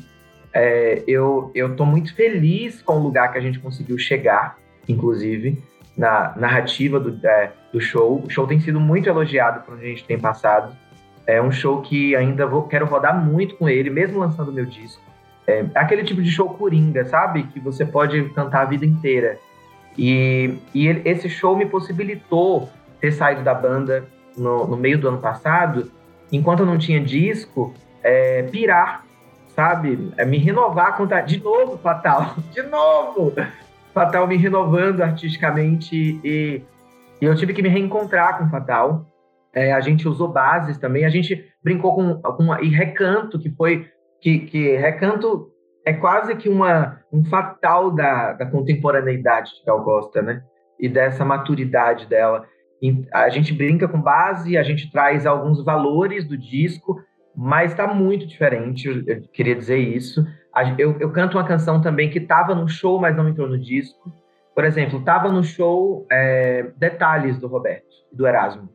[0.55, 4.57] É, eu, eu tô muito feliz com o lugar que a gente conseguiu chegar,
[4.89, 5.63] inclusive,
[5.97, 8.23] na narrativa do, é, do show.
[8.25, 10.75] O show tem sido muito elogiado por onde a gente tem passado.
[11.27, 15.01] É um show que ainda vou, quero rodar muito com ele, mesmo lançando meu disco.
[15.47, 17.45] É aquele tipo de show coringa, sabe?
[17.45, 19.39] Que você pode cantar a vida inteira.
[19.97, 22.69] E, e esse show me possibilitou
[23.01, 24.05] ter saído da banda
[24.37, 25.91] no, no, meio do ano passado,
[26.31, 29.05] enquanto eu não tinha disco, é, pirar,
[29.55, 30.13] sabe?
[30.17, 33.35] É, me renovar, contar de novo, Fatal, de novo!
[33.93, 36.63] Fatal me renovando artisticamente e,
[37.21, 39.07] e eu tive que me reencontrar com Fatal.
[39.55, 43.87] É, a gente usou bases também, a gente brincou com, com e Recanto, que foi
[44.19, 45.52] que, que Recanto
[45.85, 50.43] é quase que uma, um fatal da, da contemporaneidade de Gal Costa, né?
[50.79, 52.47] E dessa maturidade dela.
[52.81, 57.01] E a gente brinca com base, a gente traz alguns valores do disco,
[57.35, 60.27] mas está muito diferente, eu queria dizer isso.
[60.77, 64.13] Eu, eu canto uma canção também que estava no show, mas não entrou no disco.
[64.55, 68.69] Por exemplo, estava no show é, Detalhes do Roberto, do Erasmo.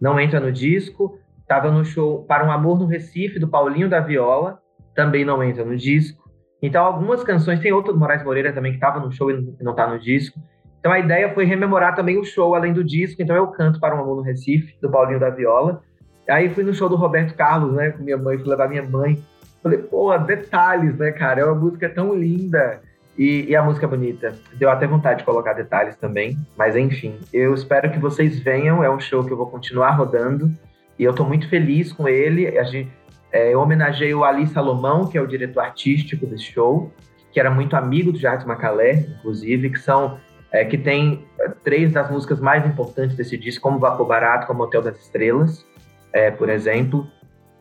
[0.00, 1.18] Não entra no disco.
[1.40, 4.60] Estava no show Para um Amor no Recife, do Paulinho da Viola.
[4.94, 6.23] Também não entra no disco.
[6.64, 9.72] Então, algumas canções, tem outra do Moraes Moreira também que estava no show e não
[9.72, 10.40] está no disco.
[10.80, 13.20] Então, a ideia foi rememorar também o show além do disco.
[13.20, 15.82] Então, eu canto para um amor no Recife, do Paulinho da Viola.
[16.26, 19.22] Aí fui no show do Roberto Carlos, né, com minha mãe, fui levar minha mãe.
[19.62, 21.42] Falei, pô, detalhes, né, cara?
[21.42, 22.80] É uma música tão linda.
[23.16, 24.34] E, e, a música é bonita.
[24.54, 26.38] Deu até vontade de colocar detalhes também.
[26.56, 28.82] Mas enfim, eu espero que vocês venham.
[28.82, 30.50] É um show que eu vou continuar rodando.
[30.98, 32.58] E eu tô muito feliz com ele.
[32.58, 32.90] A gente,
[33.34, 36.92] é, eu homenageei o Ali Salomão, que é o diretor artístico desse show,
[37.32, 40.20] que era muito amigo do Jardim Macalé, inclusive, que são
[40.52, 44.62] é, que tem é, três das músicas mais importantes desse disco, como Vapor Barato, como
[44.62, 45.66] Hotel das Estrelas,
[46.12, 47.08] é, por exemplo.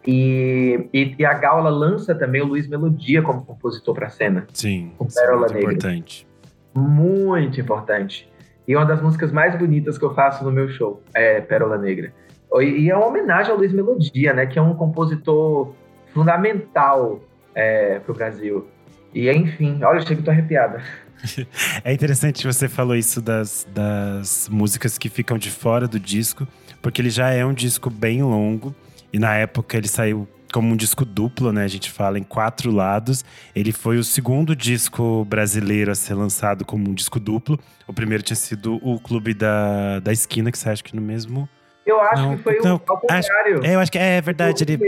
[0.05, 4.11] E, e, e, a Gal ela lança também o Luiz Melodia como compositor para a
[4.11, 4.45] cena.
[4.53, 5.71] Sim, com Pérola muito Negra.
[5.71, 6.27] importante.
[6.75, 8.31] Muito importante.
[8.67, 12.13] E uma das músicas mais bonitas que eu faço no meu show é Pérola Negra.
[12.61, 14.45] E é uma homenagem ao Luiz Melodia, né?
[14.45, 15.73] Que é um compositor
[16.13, 17.19] fundamental
[17.55, 18.67] é, para o Brasil.
[19.13, 20.81] E enfim, olha, eu chego tô arrepiada.
[21.85, 26.45] É interessante você falou isso das, das músicas que ficam de fora do disco,
[26.81, 28.75] porque ele já é um disco bem longo.
[29.11, 31.63] E na época ele saiu como um disco duplo, né?
[31.63, 33.23] A gente fala em quatro lados.
[33.55, 37.57] Ele foi o segundo disco brasileiro a ser lançado como um disco duplo.
[37.87, 41.47] O primeiro tinha sido o Clube da, da Esquina, que você acha que no mesmo
[41.85, 43.57] Eu acho não, que foi não, o, ao contrário.
[43.57, 44.63] Acho, é, eu acho que é, é verdade.
[44.63, 44.79] Ele,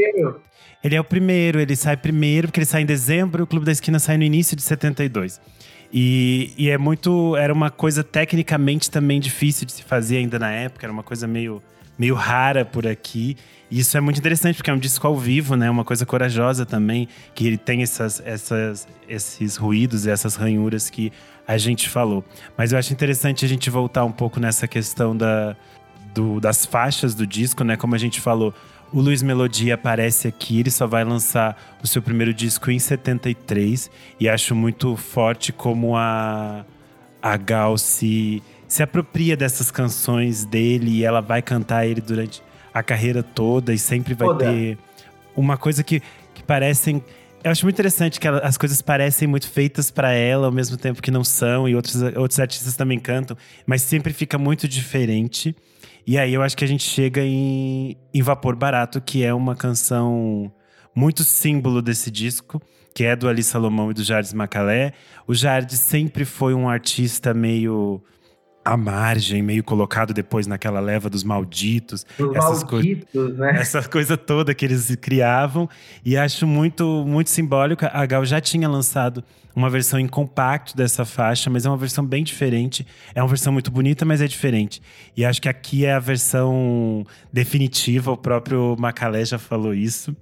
[0.83, 3.71] ele é o primeiro, ele sai primeiro, porque ele sai em dezembro, o Clube da
[3.71, 5.41] Esquina sai no início de 72.
[5.91, 7.35] E, e é muito.
[7.35, 11.27] Era uma coisa tecnicamente também difícil de se fazer ainda na época, era uma coisa
[11.27, 11.61] meio,
[11.97, 13.37] meio rara por aqui.
[13.69, 15.69] E isso é muito interessante, porque é um disco ao vivo, né?
[15.69, 21.11] Uma coisa corajosa também, que ele tem essas, essas, esses ruídos e essas ranhuras que
[21.47, 22.23] a gente falou.
[22.57, 25.55] Mas eu acho interessante a gente voltar um pouco nessa questão da,
[26.15, 27.75] do, das faixas do disco, né?
[27.75, 28.53] Como a gente falou,
[28.91, 33.91] o Luiz Melodia aparece aqui, ele só vai lançar o seu primeiro disco em 73.
[34.19, 36.65] E acho muito forte como a,
[37.21, 42.41] a Gal se, se apropria dessas canções dele e ela vai cantar ele durante
[42.73, 44.45] a carreira toda e sempre vai toda.
[44.45, 44.77] ter
[45.35, 46.01] uma coisa que,
[46.33, 47.03] que parecem.
[47.43, 50.77] Eu acho muito interessante que ela, as coisas parecem muito feitas para ela ao mesmo
[50.77, 55.55] tempo que não são, e outros, outros artistas também cantam, mas sempre fica muito diferente.
[56.07, 59.55] E aí eu acho que a gente chega em, em Vapor Barato, que é uma
[59.55, 60.51] canção
[60.93, 62.61] muito símbolo desse disco,
[62.93, 64.93] que é do Ali Salomão e do Jardim Macalé.
[65.27, 68.03] O Jardim sempre foi um artista meio
[68.65, 72.03] à margem, meio colocado depois naquela leva dos malditos.
[72.17, 73.59] Os essas malditos, né?
[73.59, 75.69] Essa coisa toda que eles criavam.
[76.03, 77.85] E acho muito, muito simbólico.
[77.85, 79.23] A Gal já tinha lançado
[79.55, 82.85] uma versão em compacto dessa faixa, mas é uma versão bem diferente.
[83.13, 84.81] É uma versão muito bonita, mas é diferente.
[85.15, 88.11] E acho que aqui é a versão definitiva.
[88.11, 90.15] O próprio Macalé já falou isso.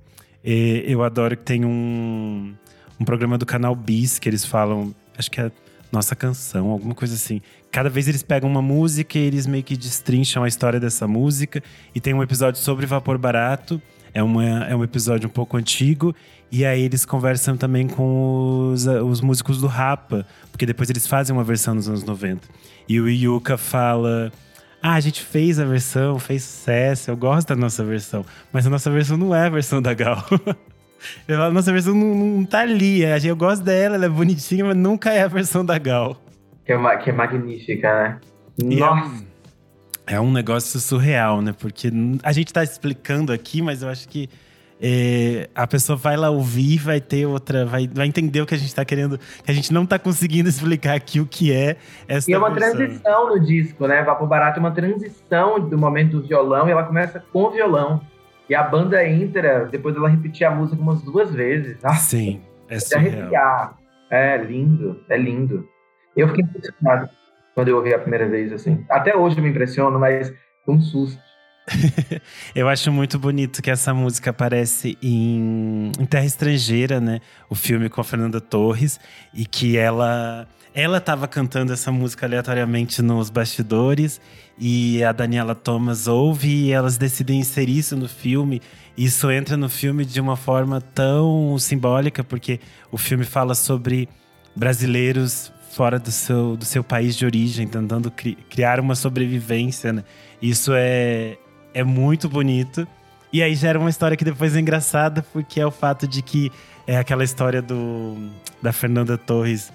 [0.43, 2.53] E eu adoro que tem um,
[2.99, 4.93] um programa do canal Bis que eles falam.
[5.17, 5.49] Acho que é
[5.93, 7.39] nossa canção, alguma coisa assim.
[7.71, 11.63] Cada vez eles pegam uma música e eles meio que destrincham a história dessa música.
[11.93, 13.79] E tem um episódio sobre vapor barato.
[14.11, 16.15] É, uma, é um episódio um pouco antigo.
[16.51, 21.35] E aí eles conversam também com os, os músicos do Rapa, porque depois eles fazem
[21.35, 22.47] uma versão nos anos 90.
[22.89, 24.31] E o Yuka fala.
[24.81, 28.25] Ah, a gente fez a versão, fez sucesso, eu gosto da nossa versão.
[28.51, 30.21] Mas a nossa versão não é a versão da Gal.
[31.27, 33.03] Eu falo, nossa, a versão não, não tá ali.
[33.03, 36.17] É, eu gosto dela, ela é bonitinha, mas nunca é a versão da Gal.
[36.65, 38.19] Que é, que é magnífica, né?
[38.63, 39.23] E é nossa!
[40.07, 41.53] É, é um negócio surreal, né?
[41.57, 41.91] Porque
[42.23, 44.29] a gente tá explicando aqui, mas eu acho que
[44.85, 48.57] é, a pessoa vai lá ouvir, vai ter outra, vai, vai entender o que a
[48.57, 52.29] gente tá querendo, que a gente não tá conseguindo explicar aqui o que é essa
[52.29, 52.75] E é uma versão.
[52.75, 54.03] transição no disco, né?
[54.03, 58.01] Vapo Barato é uma transição do momento do violão e ela começa com o violão.
[58.49, 61.77] E a banda entra, depois ela repetir a música umas duas vezes.
[61.83, 63.77] Ah, Sim, é surreal.
[64.09, 65.67] É lindo, é lindo.
[66.15, 67.09] Eu fiquei impressionado
[67.55, 68.85] quando eu ouvi a primeira vez, assim.
[68.89, 70.31] Até hoje eu me impressiono, mas
[70.67, 71.19] um susto.
[72.53, 77.21] eu acho muito bonito que essa música aparece em, em Terra Estrangeira, né?
[77.49, 78.99] O filme com a Fernanda Torres.
[79.33, 84.19] E que ela ela estava cantando essa música aleatoriamente nos bastidores
[84.57, 88.61] e a Daniela Thomas ouve e elas decidem inserir isso no filme.
[88.97, 92.59] Isso entra no filme de uma forma tão simbólica, porque
[92.91, 94.09] o filme fala sobre
[94.55, 99.93] brasileiros fora do seu, do seu país de origem, tentando cri criar uma sobrevivência.
[99.93, 100.03] Né?
[100.41, 101.37] Isso é,
[101.73, 102.87] é muito bonito.
[103.31, 106.51] E aí gera uma história que depois é engraçada, porque é o fato de que
[106.85, 108.15] é aquela história do,
[108.61, 109.71] da Fernanda Torres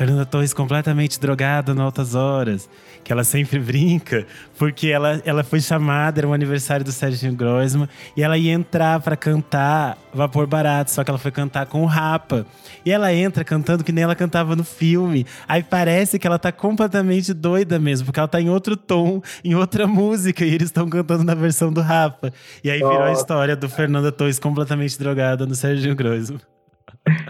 [0.00, 2.70] Fernanda Torres completamente drogada no Altas Horas,
[3.04, 4.26] que ela sempre brinca,
[4.58, 7.86] porque ela, ela foi chamada, era um aniversário do Sérgio Grosma,
[8.16, 11.84] e ela ia entrar para cantar Vapor Barato, só que ela foi cantar com o
[11.84, 12.46] Rapa.
[12.82, 15.26] E ela entra cantando que nem ela cantava no filme.
[15.46, 19.54] Aí parece que ela tá completamente doida mesmo, porque ela tá em outro tom, em
[19.54, 22.32] outra música, e eles estão cantando na versão do Rapa.
[22.64, 26.40] E aí virou a história do Fernanda Torres completamente drogada no Sérgio Grosma.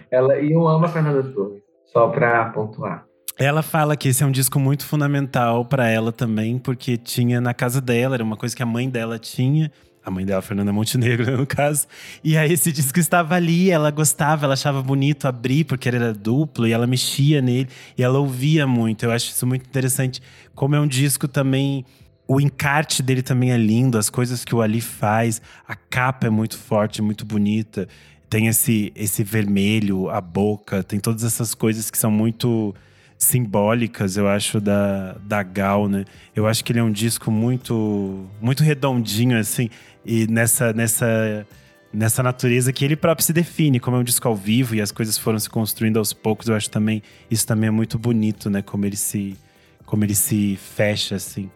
[0.09, 1.60] Ela, e eu amo a Fernanda Torres.
[1.93, 3.05] Só para pontuar.
[3.37, 7.55] Ela fala que esse é um disco muito fundamental para ela também, porque tinha na
[7.55, 9.73] casa dela, era uma coisa que a mãe dela tinha.
[10.05, 11.87] A mãe dela, Fernanda Montenegro, né, no caso.
[12.23, 16.13] E aí esse disco estava ali, ela gostava, ela achava bonito abrir, porque ele era
[16.13, 19.05] duplo, e ela mexia nele, e ela ouvia muito.
[19.05, 20.23] Eu acho isso muito interessante.
[20.55, 21.85] Como é um disco também
[22.29, 26.31] o encarte dele também é lindo, as coisas que o Ali faz, a capa é
[26.31, 27.89] muito forte, muito bonita
[28.31, 32.73] tem esse, esse vermelho, a boca, tem todas essas coisas que são muito
[33.19, 36.05] simbólicas, eu acho, da, da Gal, né?
[36.35, 39.69] Eu acho que ele é um disco muito, muito redondinho, assim,
[40.07, 41.45] e nessa, nessa,
[41.93, 44.93] nessa natureza que ele próprio se define, como é um disco ao vivo e as
[44.93, 48.63] coisas foram se construindo aos poucos, eu acho também, isso também é muito bonito, né?
[48.63, 49.37] Como ele se,
[49.85, 51.51] como ele se fecha, assim.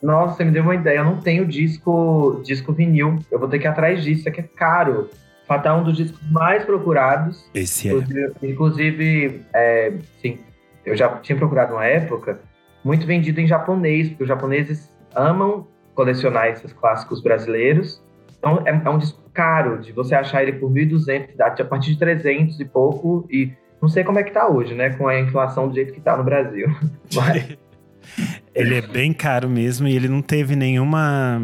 [0.00, 3.58] Nossa, você me deu uma ideia, eu não tenho disco, disco vinil, eu vou ter
[3.58, 5.10] que ir atrás disso, é que é caro.
[5.50, 7.50] Fatal é um dos discos mais procurados.
[7.52, 7.90] Esse é.
[7.90, 10.38] Inclusive, inclusive é, sim,
[10.86, 12.38] eu já tinha procurado uma época,
[12.84, 18.00] muito vendido em japonês, porque os japoneses amam colecionar esses clássicos brasileiros.
[18.38, 21.98] Então é, é um disco caro, de você achar ele por 1.200, a partir de
[21.98, 25.66] 300 e pouco, e não sei como é que tá hoje, né, com a inflação
[25.66, 26.68] do jeito que tá no Brasil.
[27.12, 27.58] Mas...
[28.54, 31.42] ele é bem caro mesmo e ele não teve nenhuma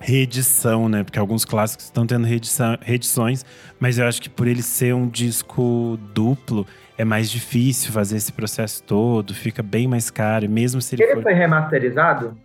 [0.00, 1.04] reedição, né?
[1.04, 3.44] Porque alguns clássicos estão tendo reedição, reedições,
[3.78, 8.32] mas eu acho que por ele ser um disco duplo, é mais difícil fazer esse
[8.32, 12.36] processo todo, fica bem mais caro, mesmo se ele, ele foi remasterizado?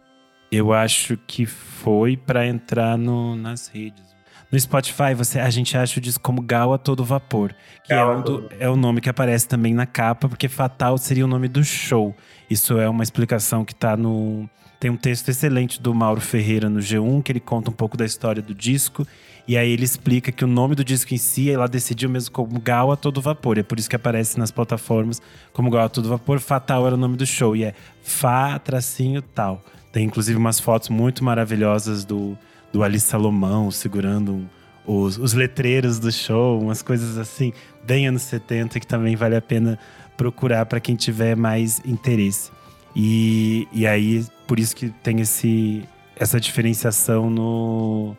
[0.52, 4.15] Eu acho que foi para entrar no, nas redes.
[4.52, 7.54] No Spotify, você, a gente acha o disco como Gal a Todo Vapor,
[7.84, 11.26] que é, um do, é, o nome que aparece também na capa, porque Fatal seria
[11.26, 12.16] o nome do show.
[12.50, 14.50] Isso é uma explicação que está no.
[14.80, 18.06] Tem um texto excelente do Mauro Ferreira no G1, que ele conta um pouco da
[18.06, 19.06] história do disco.
[19.48, 22.60] E aí ele explica que o nome do disco em si, ela decidiu mesmo como
[22.60, 23.58] Gal a Todo Vapor.
[23.58, 25.22] É por isso que aparece nas plataformas
[25.54, 26.40] como Gal a Todo Vapor.
[26.40, 27.56] Fatal era o nome do show.
[27.56, 29.64] E é Fá, tracinho, tal.
[29.92, 32.38] Tem inclusive umas fotos muito maravilhosas do,
[32.76, 34.50] do Ali Salomão segurando
[34.86, 37.54] os, os letreiros do show, umas coisas assim,
[37.86, 39.80] bem anos 70, que também vale a pena
[40.18, 42.52] procurar para quem tiver mais interesse.
[42.94, 45.86] E, e aí, por isso que tem esse,
[46.18, 48.14] essa diferenciação no,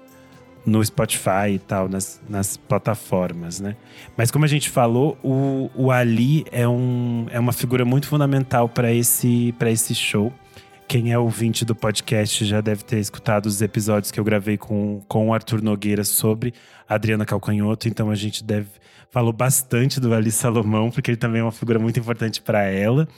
[0.65, 3.77] no Spotify e tal, nas, nas plataformas, né?
[4.17, 8.71] Mas como a gente falou, o, o Ali é, um, é uma figura muito fundamental
[8.71, 10.33] para esse, esse show.
[10.89, 15.03] Quem é ouvinte do podcast já deve ter escutado os episódios que eu gravei com,
[15.09, 16.55] com o Arthur Nogueira sobre
[16.89, 18.69] Adriana Calcanhoto, então a gente deve
[19.11, 23.09] falou bastante do Ali Salomão, porque ele também é uma figura muito importante para ela.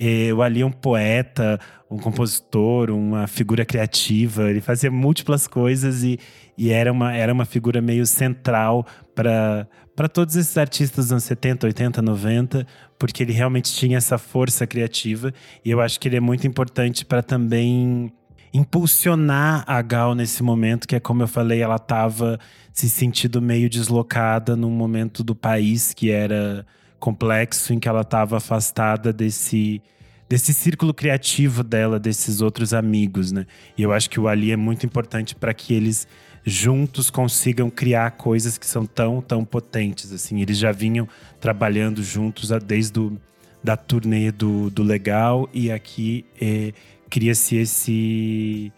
[0.00, 4.50] E o Ali é um poeta, um compositor, uma figura criativa.
[4.50, 6.18] Ele fazia múltiplas coisas e,
[6.56, 11.66] e era, uma, era uma figura meio central para todos esses artistas dos anos 70,
[11.66, 12.66] 80, 90,
[13.02, 15.34] porque ele realmente tinha essa força criativa
[15.64, 18.12] e eu acho que ele é muito importante para também
[18.54, 22.38] impulsionar a Gal nesse momento, que é como eu falei, ela estava
[22.72, 26.64] se sentindo meio deslocada num momento do país que era
[27.00, 29.82] complexo, em que ela estava afastada desse
[30.28, 33.46] desse círculo criativo dela, desses outros amigos, né?
[33.76, 36.06] E eu acho que o Ali é muito importante para que eles
[36.44, 40.40] juntos consigam criar coisas que são tão, tão potentes, assim.
[40.40, 41.08] Eles já vinham
[41.40, 43.18] trabalhando juntos desde o,
[43.62, 46.72] da turnê do, do Legal e aqui é,
[47.08, 48.72] cria-se esse,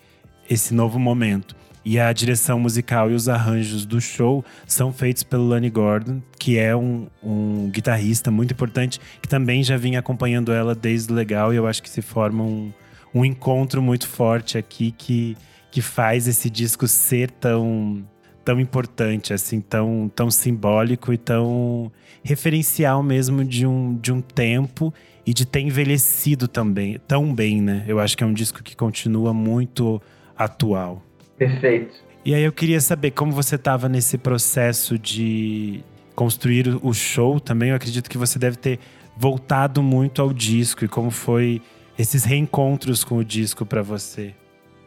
[0.48, 1.56] esse novo momento.
[1.84, 6.58] E a direção musical e os arranjos do show são feitos pelo Lani Gordon, que
[6.58, 11.52] é um, um guitarrista muito importante, que também já vinha acompanhando ela desde o legal.
[11.52, 12.72] E eu acho que se forma um,
[13.14, 15.36] um encontro muito forte aqui que,
[15.74, 18.06] que faz esse disco ser tão,
[18.44, 21.90] tão importante, assim, tão, tão simbólico e tão
[22.22, 24.94] referencial mesmo de um, de um tempo
[25.26, 27.84] e de ter envelhecido também tão bem, né?
[27.88, 30.00] Eu acho que é um disco que continua muito
[30.38, 31.02] atual.
[31.36, 31.96] Perfeito.
[32.24, 35.82] E aí eu queria saber como você estava nesse processo de
[36.14, 37.70] construir o show também.
[37.70, 38.78] Eu acredito que você deve ter
[39.16, 41.60] voltado muito ao disco e como foi
[41.98, 44.36] esses reencontros com o disco para você.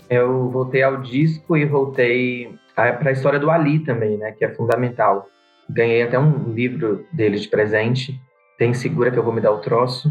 [0.09, 4.49] Eu voltei ao disco e voltei para a história do Ali também, né, que é
[4.49, 5.27] fundamental.
[5.69, 8.19] Ganhei até um livro dele de presente.
[8.57, 10.09] Tem Segura que eu vou me dar o troço.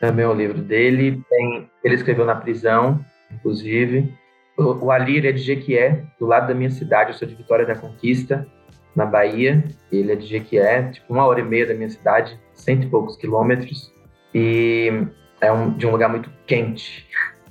[0.00, 1.22] Também é o livro dele.
[1.30, 3.00] Tem, ele escreveu na prisão,
[3.32, 4.12] inclusive.
[4.56, 7.10] O, Ali é de Jequié, do lado da minha cidade.
[7.10, 8.46] Eu sou de Vitória da Conquista,
[8.94, 9.64] na Bahia.
[9.90, 13.16] Ele é de Jequié, tipo uma hora e meia da minha cidade, cento e poucos
[13.16, 13.92] quilômetros.
[14.34, 14.92] E
[15.40, 17.08] é um, de um lugar muito quente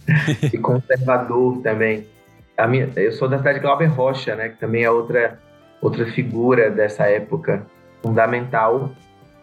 [0.54, 2.08] e conservador também.
[2.58, 5.40] A minha, eu sou da cidade de Glauber Rocha, né, que também é outra,
[5.82, 7.66] outra figura dessa época
[8.02, 8.92] fundamental.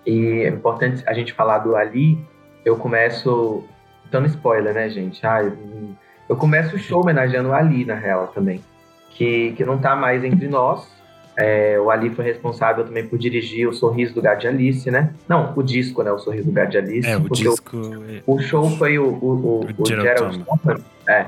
[0.06, 2.18] E é importante a gente falar do Ali.
[2.64, 3.64] Eu começo
[4.10, 5.24] dando spoiler, né, gente?
[5.26, 5.42] Ah,
[6.28, 8.62] eu começo o show homenageando o Ali, na real, também.
[9.10, 10.93] Que, que não tá mais entre nós.
[11.36, 15.12] É, o Ali foi responsável também por dirigir o Sorriso do Gato de Alice, né?
[15.28, 16.12] Não, o disco, né?
[16.12, 17.08] O Sorriso do Gato de Alice.
[17.08, 17.76] É, o disco...
[18.26, 20.82] O, o, show foi o, o, o, o Gerald Thomas.
[21.08, 21.26] É,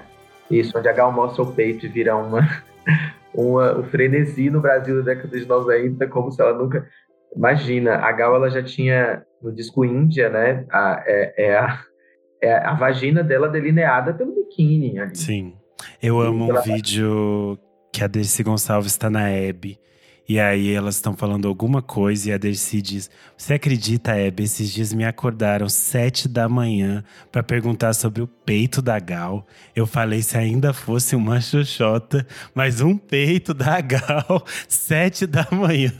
[0.51, 2.49] isso, onde a Gal mostra o peito e vira uma,
[3.35, 6.87] uma, um frenesi no Brasil da década de 90, como se ela nunca...
[7.35, 10.65] Imagina, a Gal, ela já tinha, no disco Índia, né?
[10.71, 11.81] A, é, é a
[12.41, 15.17] é a vagina dela delineada pelo biquíni ali.
[15.17, 15.55] Sim.
[16.03, 17.59] Eu amo um vídeo
[17.93, 19.79] que a Dercy Gonçalves está na Hebe.
[20.29, 24.43] E aí elas estão falando alguma coisa e a Dercy diz: Você acredita, Hebe?
[24.43, 29.47] Esses dias me acordaram sete da manhã para perguntar sobre o peito da Gal.
[29.75, 35.93] Eu falei se ainda fosse uma xoxota, mas um peito da Gal, sete da manhã.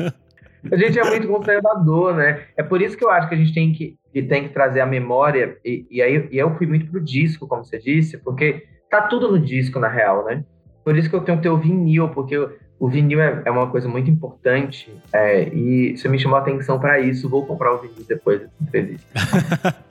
[0.73, 2.47] A gente é muito conservador, né?
[2.57, 4.87] É por isso que eu acho que a gente tem que, tem que trazer a
[4.87, 5.57] memória.
[5.65, 9.31] E, e aí e eu fui muito pro disco, como você disse, porque tá tudo
[9.31, 10.45] no disco, na real, né?
[10.85, 12.37] Por isso que eu tenho que ter o vinil, porque
[12.79, 16.79] o vinil é, é uma coisa muito importante é, e você me chamou a atenção
[16.79, 17.29] para isso.
[17.29, 19.07] Vou comprar o vinil depois dessa entrevista.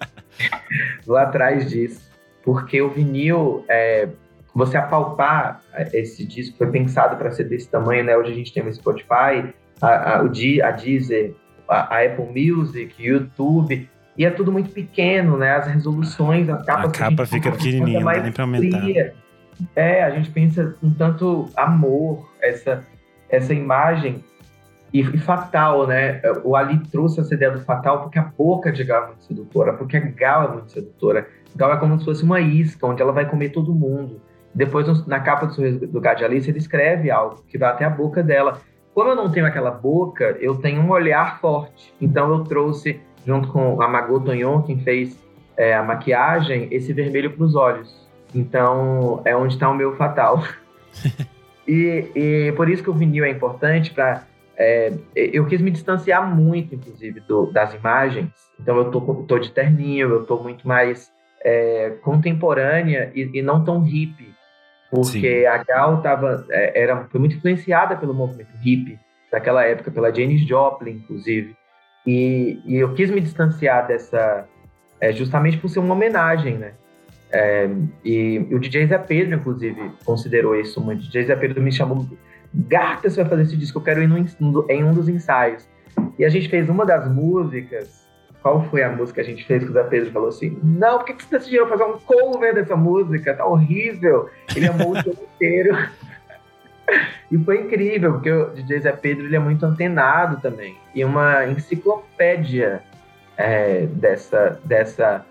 [1.06, 2.12] Vou atrás disso.
[2.44, 4.08] Porque o vinil, é,
[4.54, 5.62] você apalpar
[5.94, 8.16] esse disco, foi pensado para ser desse tamanho, né?
[8.16, 11.34] Hoje a gente tem o Spotify, a, a, o Di, a Deezer,
[11.68, 15.56] a, a Apple Music, YouTube, e é tudo muito pequeno, né?
[15.56, 16.90] As resoluções, as capas.
[16.90, 18.82] A capa fica pequenininha, não dá nem pra aumentar.
[18.82, 19.14] Fria.
[19.76, 22.86] É, a gente pensa com tanto amor essa,
[23.30, 24.24] essa imagem
[24.94, 26.22] e, e, fatal, né?
[26.44, 29.74] O Ali trouxe essa ideia do fatal porque a boca de Gal é muito sedutora,
[29.74, 31.28] porque a Gal é muito sedutora.
[31.56, 34.22] Gal é como se fosse uma isca, onde ela vai comer todo mundo.
[34.54, 38.24] Depois, na capa do sorriso do Alice, ele escreve algo que vai até a boca
[38.24, 38.62] dela.
[38.94, 41.94] Como eu não tenho aquela boca, eu tenho um olhar forte.
[42.00, 45.22] Então eu trouxe, junto com a Margot Tonhon, quem fez
[45.58, 48.05] é, a maquiagem, esse vermelho para os olhos.
[48.34, 50.44] Então é onde está o meu fatal.
[51.68, 54.24] e, e, por isso que o vinil é importante para
[54.58, 58.30] é, eu quis me distanciar muito, inclusive, do, das imagens.
[58.60, 61.12] Então eu tô, tô de terninho, eu tô muito mais
[61.44, 64.36] é, contemporânea e, e, não tão hippie
[64.90, 65.46] porque Sim.
[65.46, 69.00] a Gal tava, é, era, foi muito influenciada pelo movimento hippie
[69.32, 71.56] daquela época, pela Janis Joplin, inclusive.
[72.08, 74.48] E, e eu quis me distanciar dessa,
[75.02, 76.74] é, justamente por ser uma homenagem, né?
[77.32, 77.70] É,
[78.04, 81.02] e, e, o DJ Zé Pedro, inclusive, considerou isso muito.
[81.02, 82.08] O DJ Zé Pedro me chamou,
[82.54, 85.68] Gata, você vai fazer esse disco, eu quero ir no, em um dos ensaios.
[86.18, 88.06] E a gente fez uma das músicas
[88.46, 91.00] qual foi a música que a gente fez que o Zé Pedro falou assim: Não,
[91.00, 93.34] por que, você decidiu fazer um cover dessa música?
[93.34, 94.30] Tá horrível.
[94.56, 95.76] Ele amou o show inteiro.
[97.32, 100.78] e foi incrível, porque o DJ Zé Pedro ele é muito antenado também.
[100.94, 102.84] E uma enciclopédia
[103.36, 105.26] é, dessa, dessa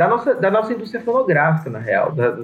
[0.00, 2.10] da, nossa, da nossa indústria fonográfica, na real.
[2.12, 2.38] Da,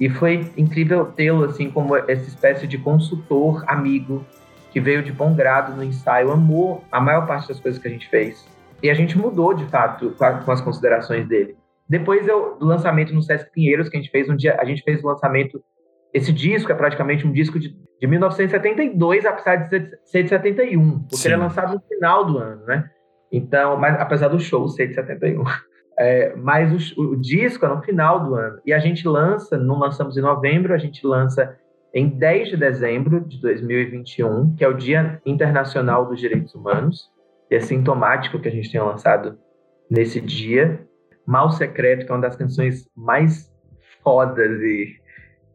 [0.00, 4.26] e foi incrível tê-lo assim como essa espécie de consultor amigo
[4.72, 7.90] que veio de bom grado no ensaio, amou a maior parte das coisas que a
[7.90, 8.44] gente fez.
[8.82, 11.56] E a gente mudou, de fato, com, as considerações dele.
[11.88, 14.82] Depois eu, do lançamento no Sesc Pinheiros, que a gente fez um dia, a gente
[14.82, 15.62] fez o lançamento.
[16.12, 17.68] Esse disco é praticamente um disco de,
[18.00, 21.28] de 1972, apesar de ser de 71, porque Sim.
[21.28, 22.90] ele é lançado no final do ano, né?
[23.30, 25.44] Então, mas apesar do show ser de 71.
[26.00, 28.58] É, mas o, o, disco é no final do ano.
[28.64, 31.58] E a gente lança, não lançamos em novembro, a gente lança
[31.92, 37.10] em 10 de dezembro de 2021, que é o Dia Internacional dos Direitos Humanos
[37.50, 39.38] e é sintomático que a gente tenha lançado
[39.90, 40.88] nesse dia.
[41.26, 43.52] Mal Secreto, que é uma das canções mais
[44.02, 44.96] fodas e,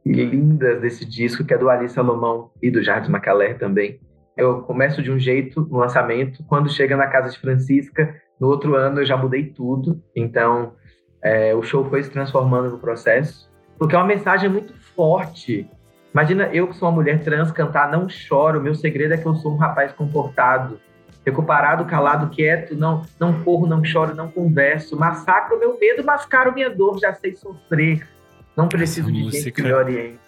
[0.05, 3.99] e lindas desse disco, que é do Ali Salomão e do Jardim Macalé também.
[4.37, 8.75] Eu começo de um jeito no lançamento, quando chega na casa de Francisca, no outro
[8.75, 10.73] ano eu já mudei tudo, então
[11.21, 15.69] é, o show foi se transformando no processo, porque é uma mensagem muito forte.
[16.13, 19.35] Imagina eu que sou uma mulher trans cantar Não Choro, meu segredo é que eu
[19.35, 20.79] sou um rapaz comportado,
[21.25, 24.95] Fico parado, calado, quieto, não, não corro, não choro, não converso.
[24.95, 28.07] Massacro meu medo, mascaro minha dor, já sei sofrer.
[28.55, 29.43] Não preciso Essa de música...
[29.43, 30.19] gente que me oriente.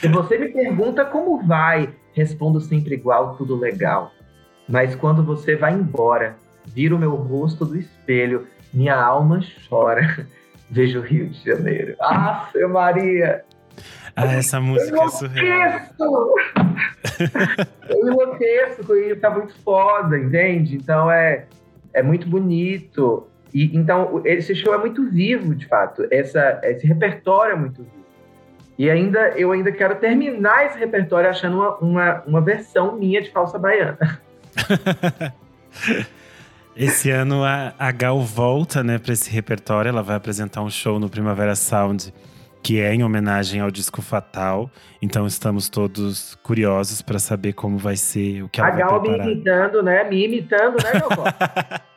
[0.00, 4.12] Se você me pergunta como vai, respondo sempre igual, tudo legal.
[4.68, 10.26] Mas quando você vai embora, vira o meu rosto do espelho, minha alma chora.
[10.70, 11.94] Vejo o Rio de Janeiro.
[12.00, 13.44] Ah, Maria!
[14.16, 15.80] Ah, essa música é surreal.
[17.88, 20.76] eu enlouqueço com isso, tá muito foda, entende?
[20.76, 21.44] Então é,
[21.92, 23.28] é muito bonito.
[23.52, 26.06] E, então, esse show é muito vivo, de fato.
[26.10, 28.02] Essa, esse repertório é muito vivo.
[28.78, 33.30] E ainda eu ainda quero terminar esse repertório achando uma, uma, uma versão minha de
[33.30, 34.20] falsa baiana.
[36.74, 39.88] Esse ano a, a Gal volta né, para esse repertório.
[39.90, 42.12] Ela vai apresentar um show no Primavera Sound
[42.62, 44.70] que é em homenagem ao disco Fatal.
[45.00, 49.00] Então estamos todos curiosos para saber como vai ser o que ela a vai Gal
[49.00, 49.26] preparar.
[49.26, 50.04] me imitando, né?
[50.04, 51.08] Me imitando, né, meu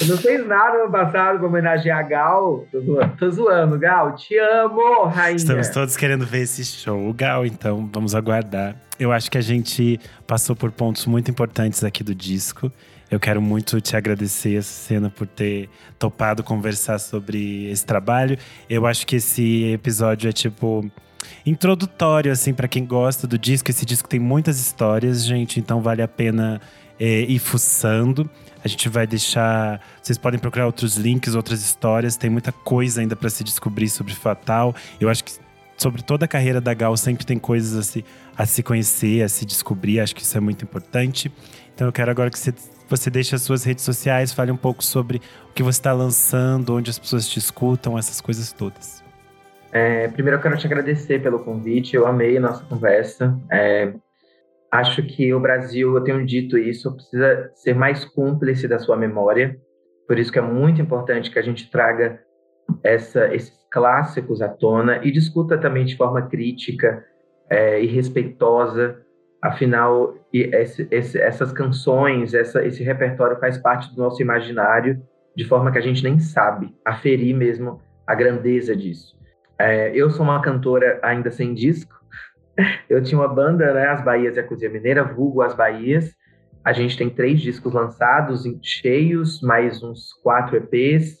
[0.00, 2.66] Eu não fez nada no passado para homenagear a Gal.
[2.72, 4.16] Tô zoando, tô zoando, Gal.
[4.16, 5.36] Te amo, rainha.
[5.36, 7.12] Estamos todos querendo ver esse show.
[7.12, 8.74] Gal, então, vamos aguardar.
[8.98, 12.72] Eu acho que a gente passou por pontos muito importantes aqui do disco.
[13.12, 18.38] Eu quero muito te agradecer, Cena, por ter topado conversar sobre esse trabalho.
[18.70, 20.90] Eu acho que esse episódio é tipo
[21.44, 23.70] introdutório assim para quem gosta do disco.
[23.70, 26.58] Esse disco tem muitas histórias, gente, então vale a pena
[26.98, 28.30] é, ir fuçando.
[28.64, 29.78] A gente vai deixar.
[30.02, 32.16] Vocês podem procurar outros links, outras histórias.
[32.16, 34.74] Tem muita coisa ainda para se descobrir sobre Fatal.
[34.98, 35.32] Eu acho que
[35.76, 38.02] sobre toda a carreira da Gal sempre tem coisas a se,
[38.34, 40.00] a se conhecer, a se descobrir.
[40.00, 41.30] Acho que isso é muito importante.
[41.74, 42.54] Então eu quero agora que você
[42.96, 45.20] você deixe as suas redes sociais, fale um pouco sobre
[45.50, 49.02] o que você está lançando, onde as pessoas te escutam, essas coisas todas.
[49.72, 53.38] É, primeiro eu quero te agradecer pelo convite, eu amei a nossa conversa.
[53.50, 53.94] É,
[54.70, 59.56] acho que o Brasil, eu tenho dito isso, precisa ser mais cúmplice da sua memória.
[60.06, 62.20] Por isso que é muito importante que a gente traga
[62.82, 67.02] essa, esses clássicos à tona e discuta também de forma crítica
[67.48, 69.00] é, e respeitosa.
[69.42, 75.02] Afinal, esse, esse, essas canções, essa, esse repertório faz parte do nosso imaginário
[75.36, 79.16] de forma que a gente nem sabe aferir mesmo a grandeza disso.
[79.58, 82.00] É, eu sou uma cantora ainda sem disco.
[82.88, 86.14] Eu tinha uma banda, né, As Bahias e a Cozinha Mineira, vulgo As Bahias.
[86.62, 91.18] A gente tem três discos lançados, cheios, mais uns quatro EPs.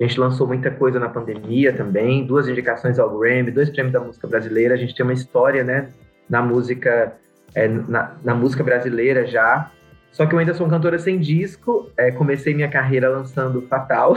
[0.00, 4.00] A gente lançou muita coisa na pandemia também, duas indicações ao Grammy, dois prêmios da
[4.00, 4.74] música brasileira.
[4.74, 5.90] A gente tem uma história, né,
[6.28, 7.12] na música,
[7.54, 9.70] é, na, na, música brasileira já.
[10.12, 11.90] Só que eu ainda sou uma cantora sem disco.
[11.96, 14.16] É, comecei minha carreira lançando Fatal,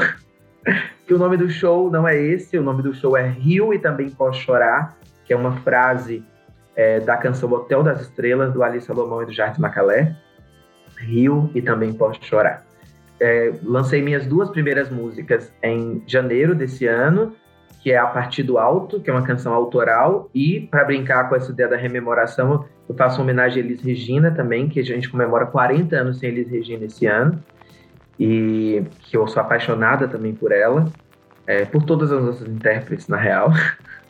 [1.06, 3.80] que o nome do show não é esse, o nome do show é Rio e
[3.80, 6.24] Também Posso Chorar, que é uma frase
[6.76, 10.16] é, da canção Hotel das Estrelas, do Ali Salomão e do Jardim Macalé.
[10.98, 12.66] Rio e Também Posso Chorar.
[13.20, 17.36] É, lancei minhas duas primeiras músicas em janeiro desse ano,
[17.82, 21.36] que é A Partir do Alto, que é uma canção autoral, e para brincar com
[21.36, 25.10] essa ideia da rememoração, eu faço uma homenagem a Elis Regina também, que a gente
[25.10, 27.42] comemora 40 anos sem Elis Regina esse ano
[28.20, 30.86] e que eu sou apaixonada também por ela,
[31.48, 33.52] é, por todas as nossas intérpretes, na real.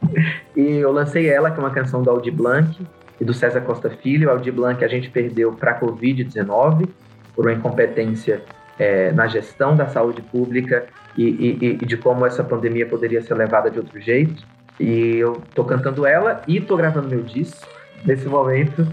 [0.55, 2.86] e eu lancei ela, que é uma canção do Aldi Blanc
[3.19, 4.28] e do César Costa Filho.
[4.28, 6.89] O Aldi Blanc a gente perdeu para a Covid-19
[7.36, 8.41] por uma incompetência
[8.78, 10.86] é, na gestão da saúde pública
[11.17, 14.43] e, e, e, de como essa pandemia poderia ser levada de outro jeito.
[14.80, 17.67] E eu tô cantando ela e tô gravando meu disco
[18.05, 18.87] nesse momento.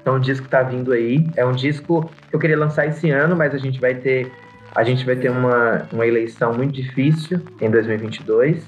[0.00, 1.26] Então o disco tá vindo aí.
[1.36, 4.30] É um disco que eu queria lançar esse ano, mas a gente vai ter
[4.74, 8.64] a gente vai ter uma, uma eleição muito difícil em 2022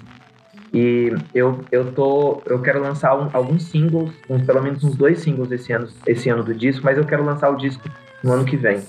[0.72, 5.20] e eu, eu, tô, eu quero lançar um, alguns singles, uns, pelo menos uns dois
[5.20, 7.88] singles esse ano, esse ano do disco, mas eu quero lançar o disco
[8.24, 8.82] no ano que vem,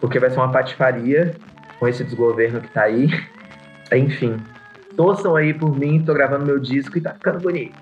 [0.00, 1.34] porque vai ser uma patifaria
[1.78, 3.08] com esse desgoverno que tá aí.
[3.92, 4.36] Enfim,
[4.96, 7.76] torçam aí por mim, tô gravando meu disco e tá ficando bonito.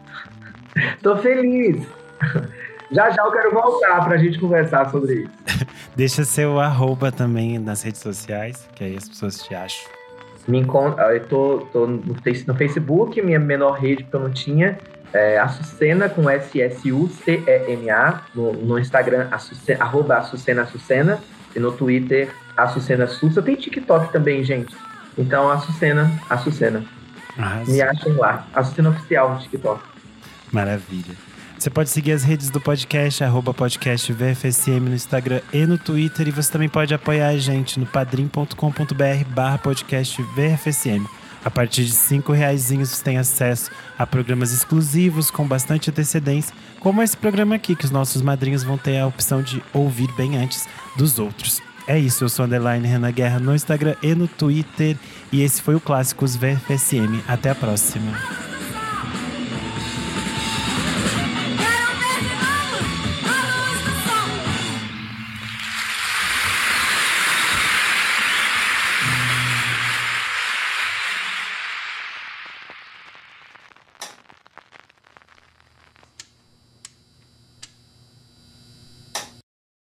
[1.03, 1.85] tô feliz!
[2.91, 5.31] Já já eu quero voltar pra gente conversar sobre isso.
[5.95, 9.91] Deixa seu arroba também nas redes sociais, que aí as pessoas te acham.
[10.47, 12.15] Me encontra, eu tô, tô no,
[12.57, 14.79] Facebook, minha menor rede que eu não tinha,
[15.13, 21.19] é Açucena com S-S-U-C-E-N-A, no, no Instagram, Açucena, arroba Açucena Açucena,
[21.55, 23.43] e no Twitter, Açucena Sussa.
[23.43, 24.75] Tem TikTok também, gente.
[25.17, 26.85] Então, Açucena, Açucena.
[27.67, 28.47] Me achem lá.
[28.55, 29.83] Açucena Oficial no TikTok.
[30.53, 31.28] Maravilha.
[31.59, 36.29] Você pode seguir as redes do podcast, arroba podcast VFSM no Instagram e no Twitter.
[36.29, 41.05] E você também pode apoiar a gente no padrim.com.br barra podcast VFSM.
[41.45, 47.03] A partir de cinco reais você tem acesso a programas exclusivos com bastante antecedência, como
[47.03, 50.69] esse programa aqui, que os nossos madrinhos vão ter a opção de ouvir bem antes
[50.97, 51.61] dos outros.
[51.89, 54.97] É isso, eu sou Underline Renan Guerra no Instagram e no Twitter.
[55.33, 57.23] E esse foi o Clássicos VFSM.
[57.27, 58.48] Até a próxima.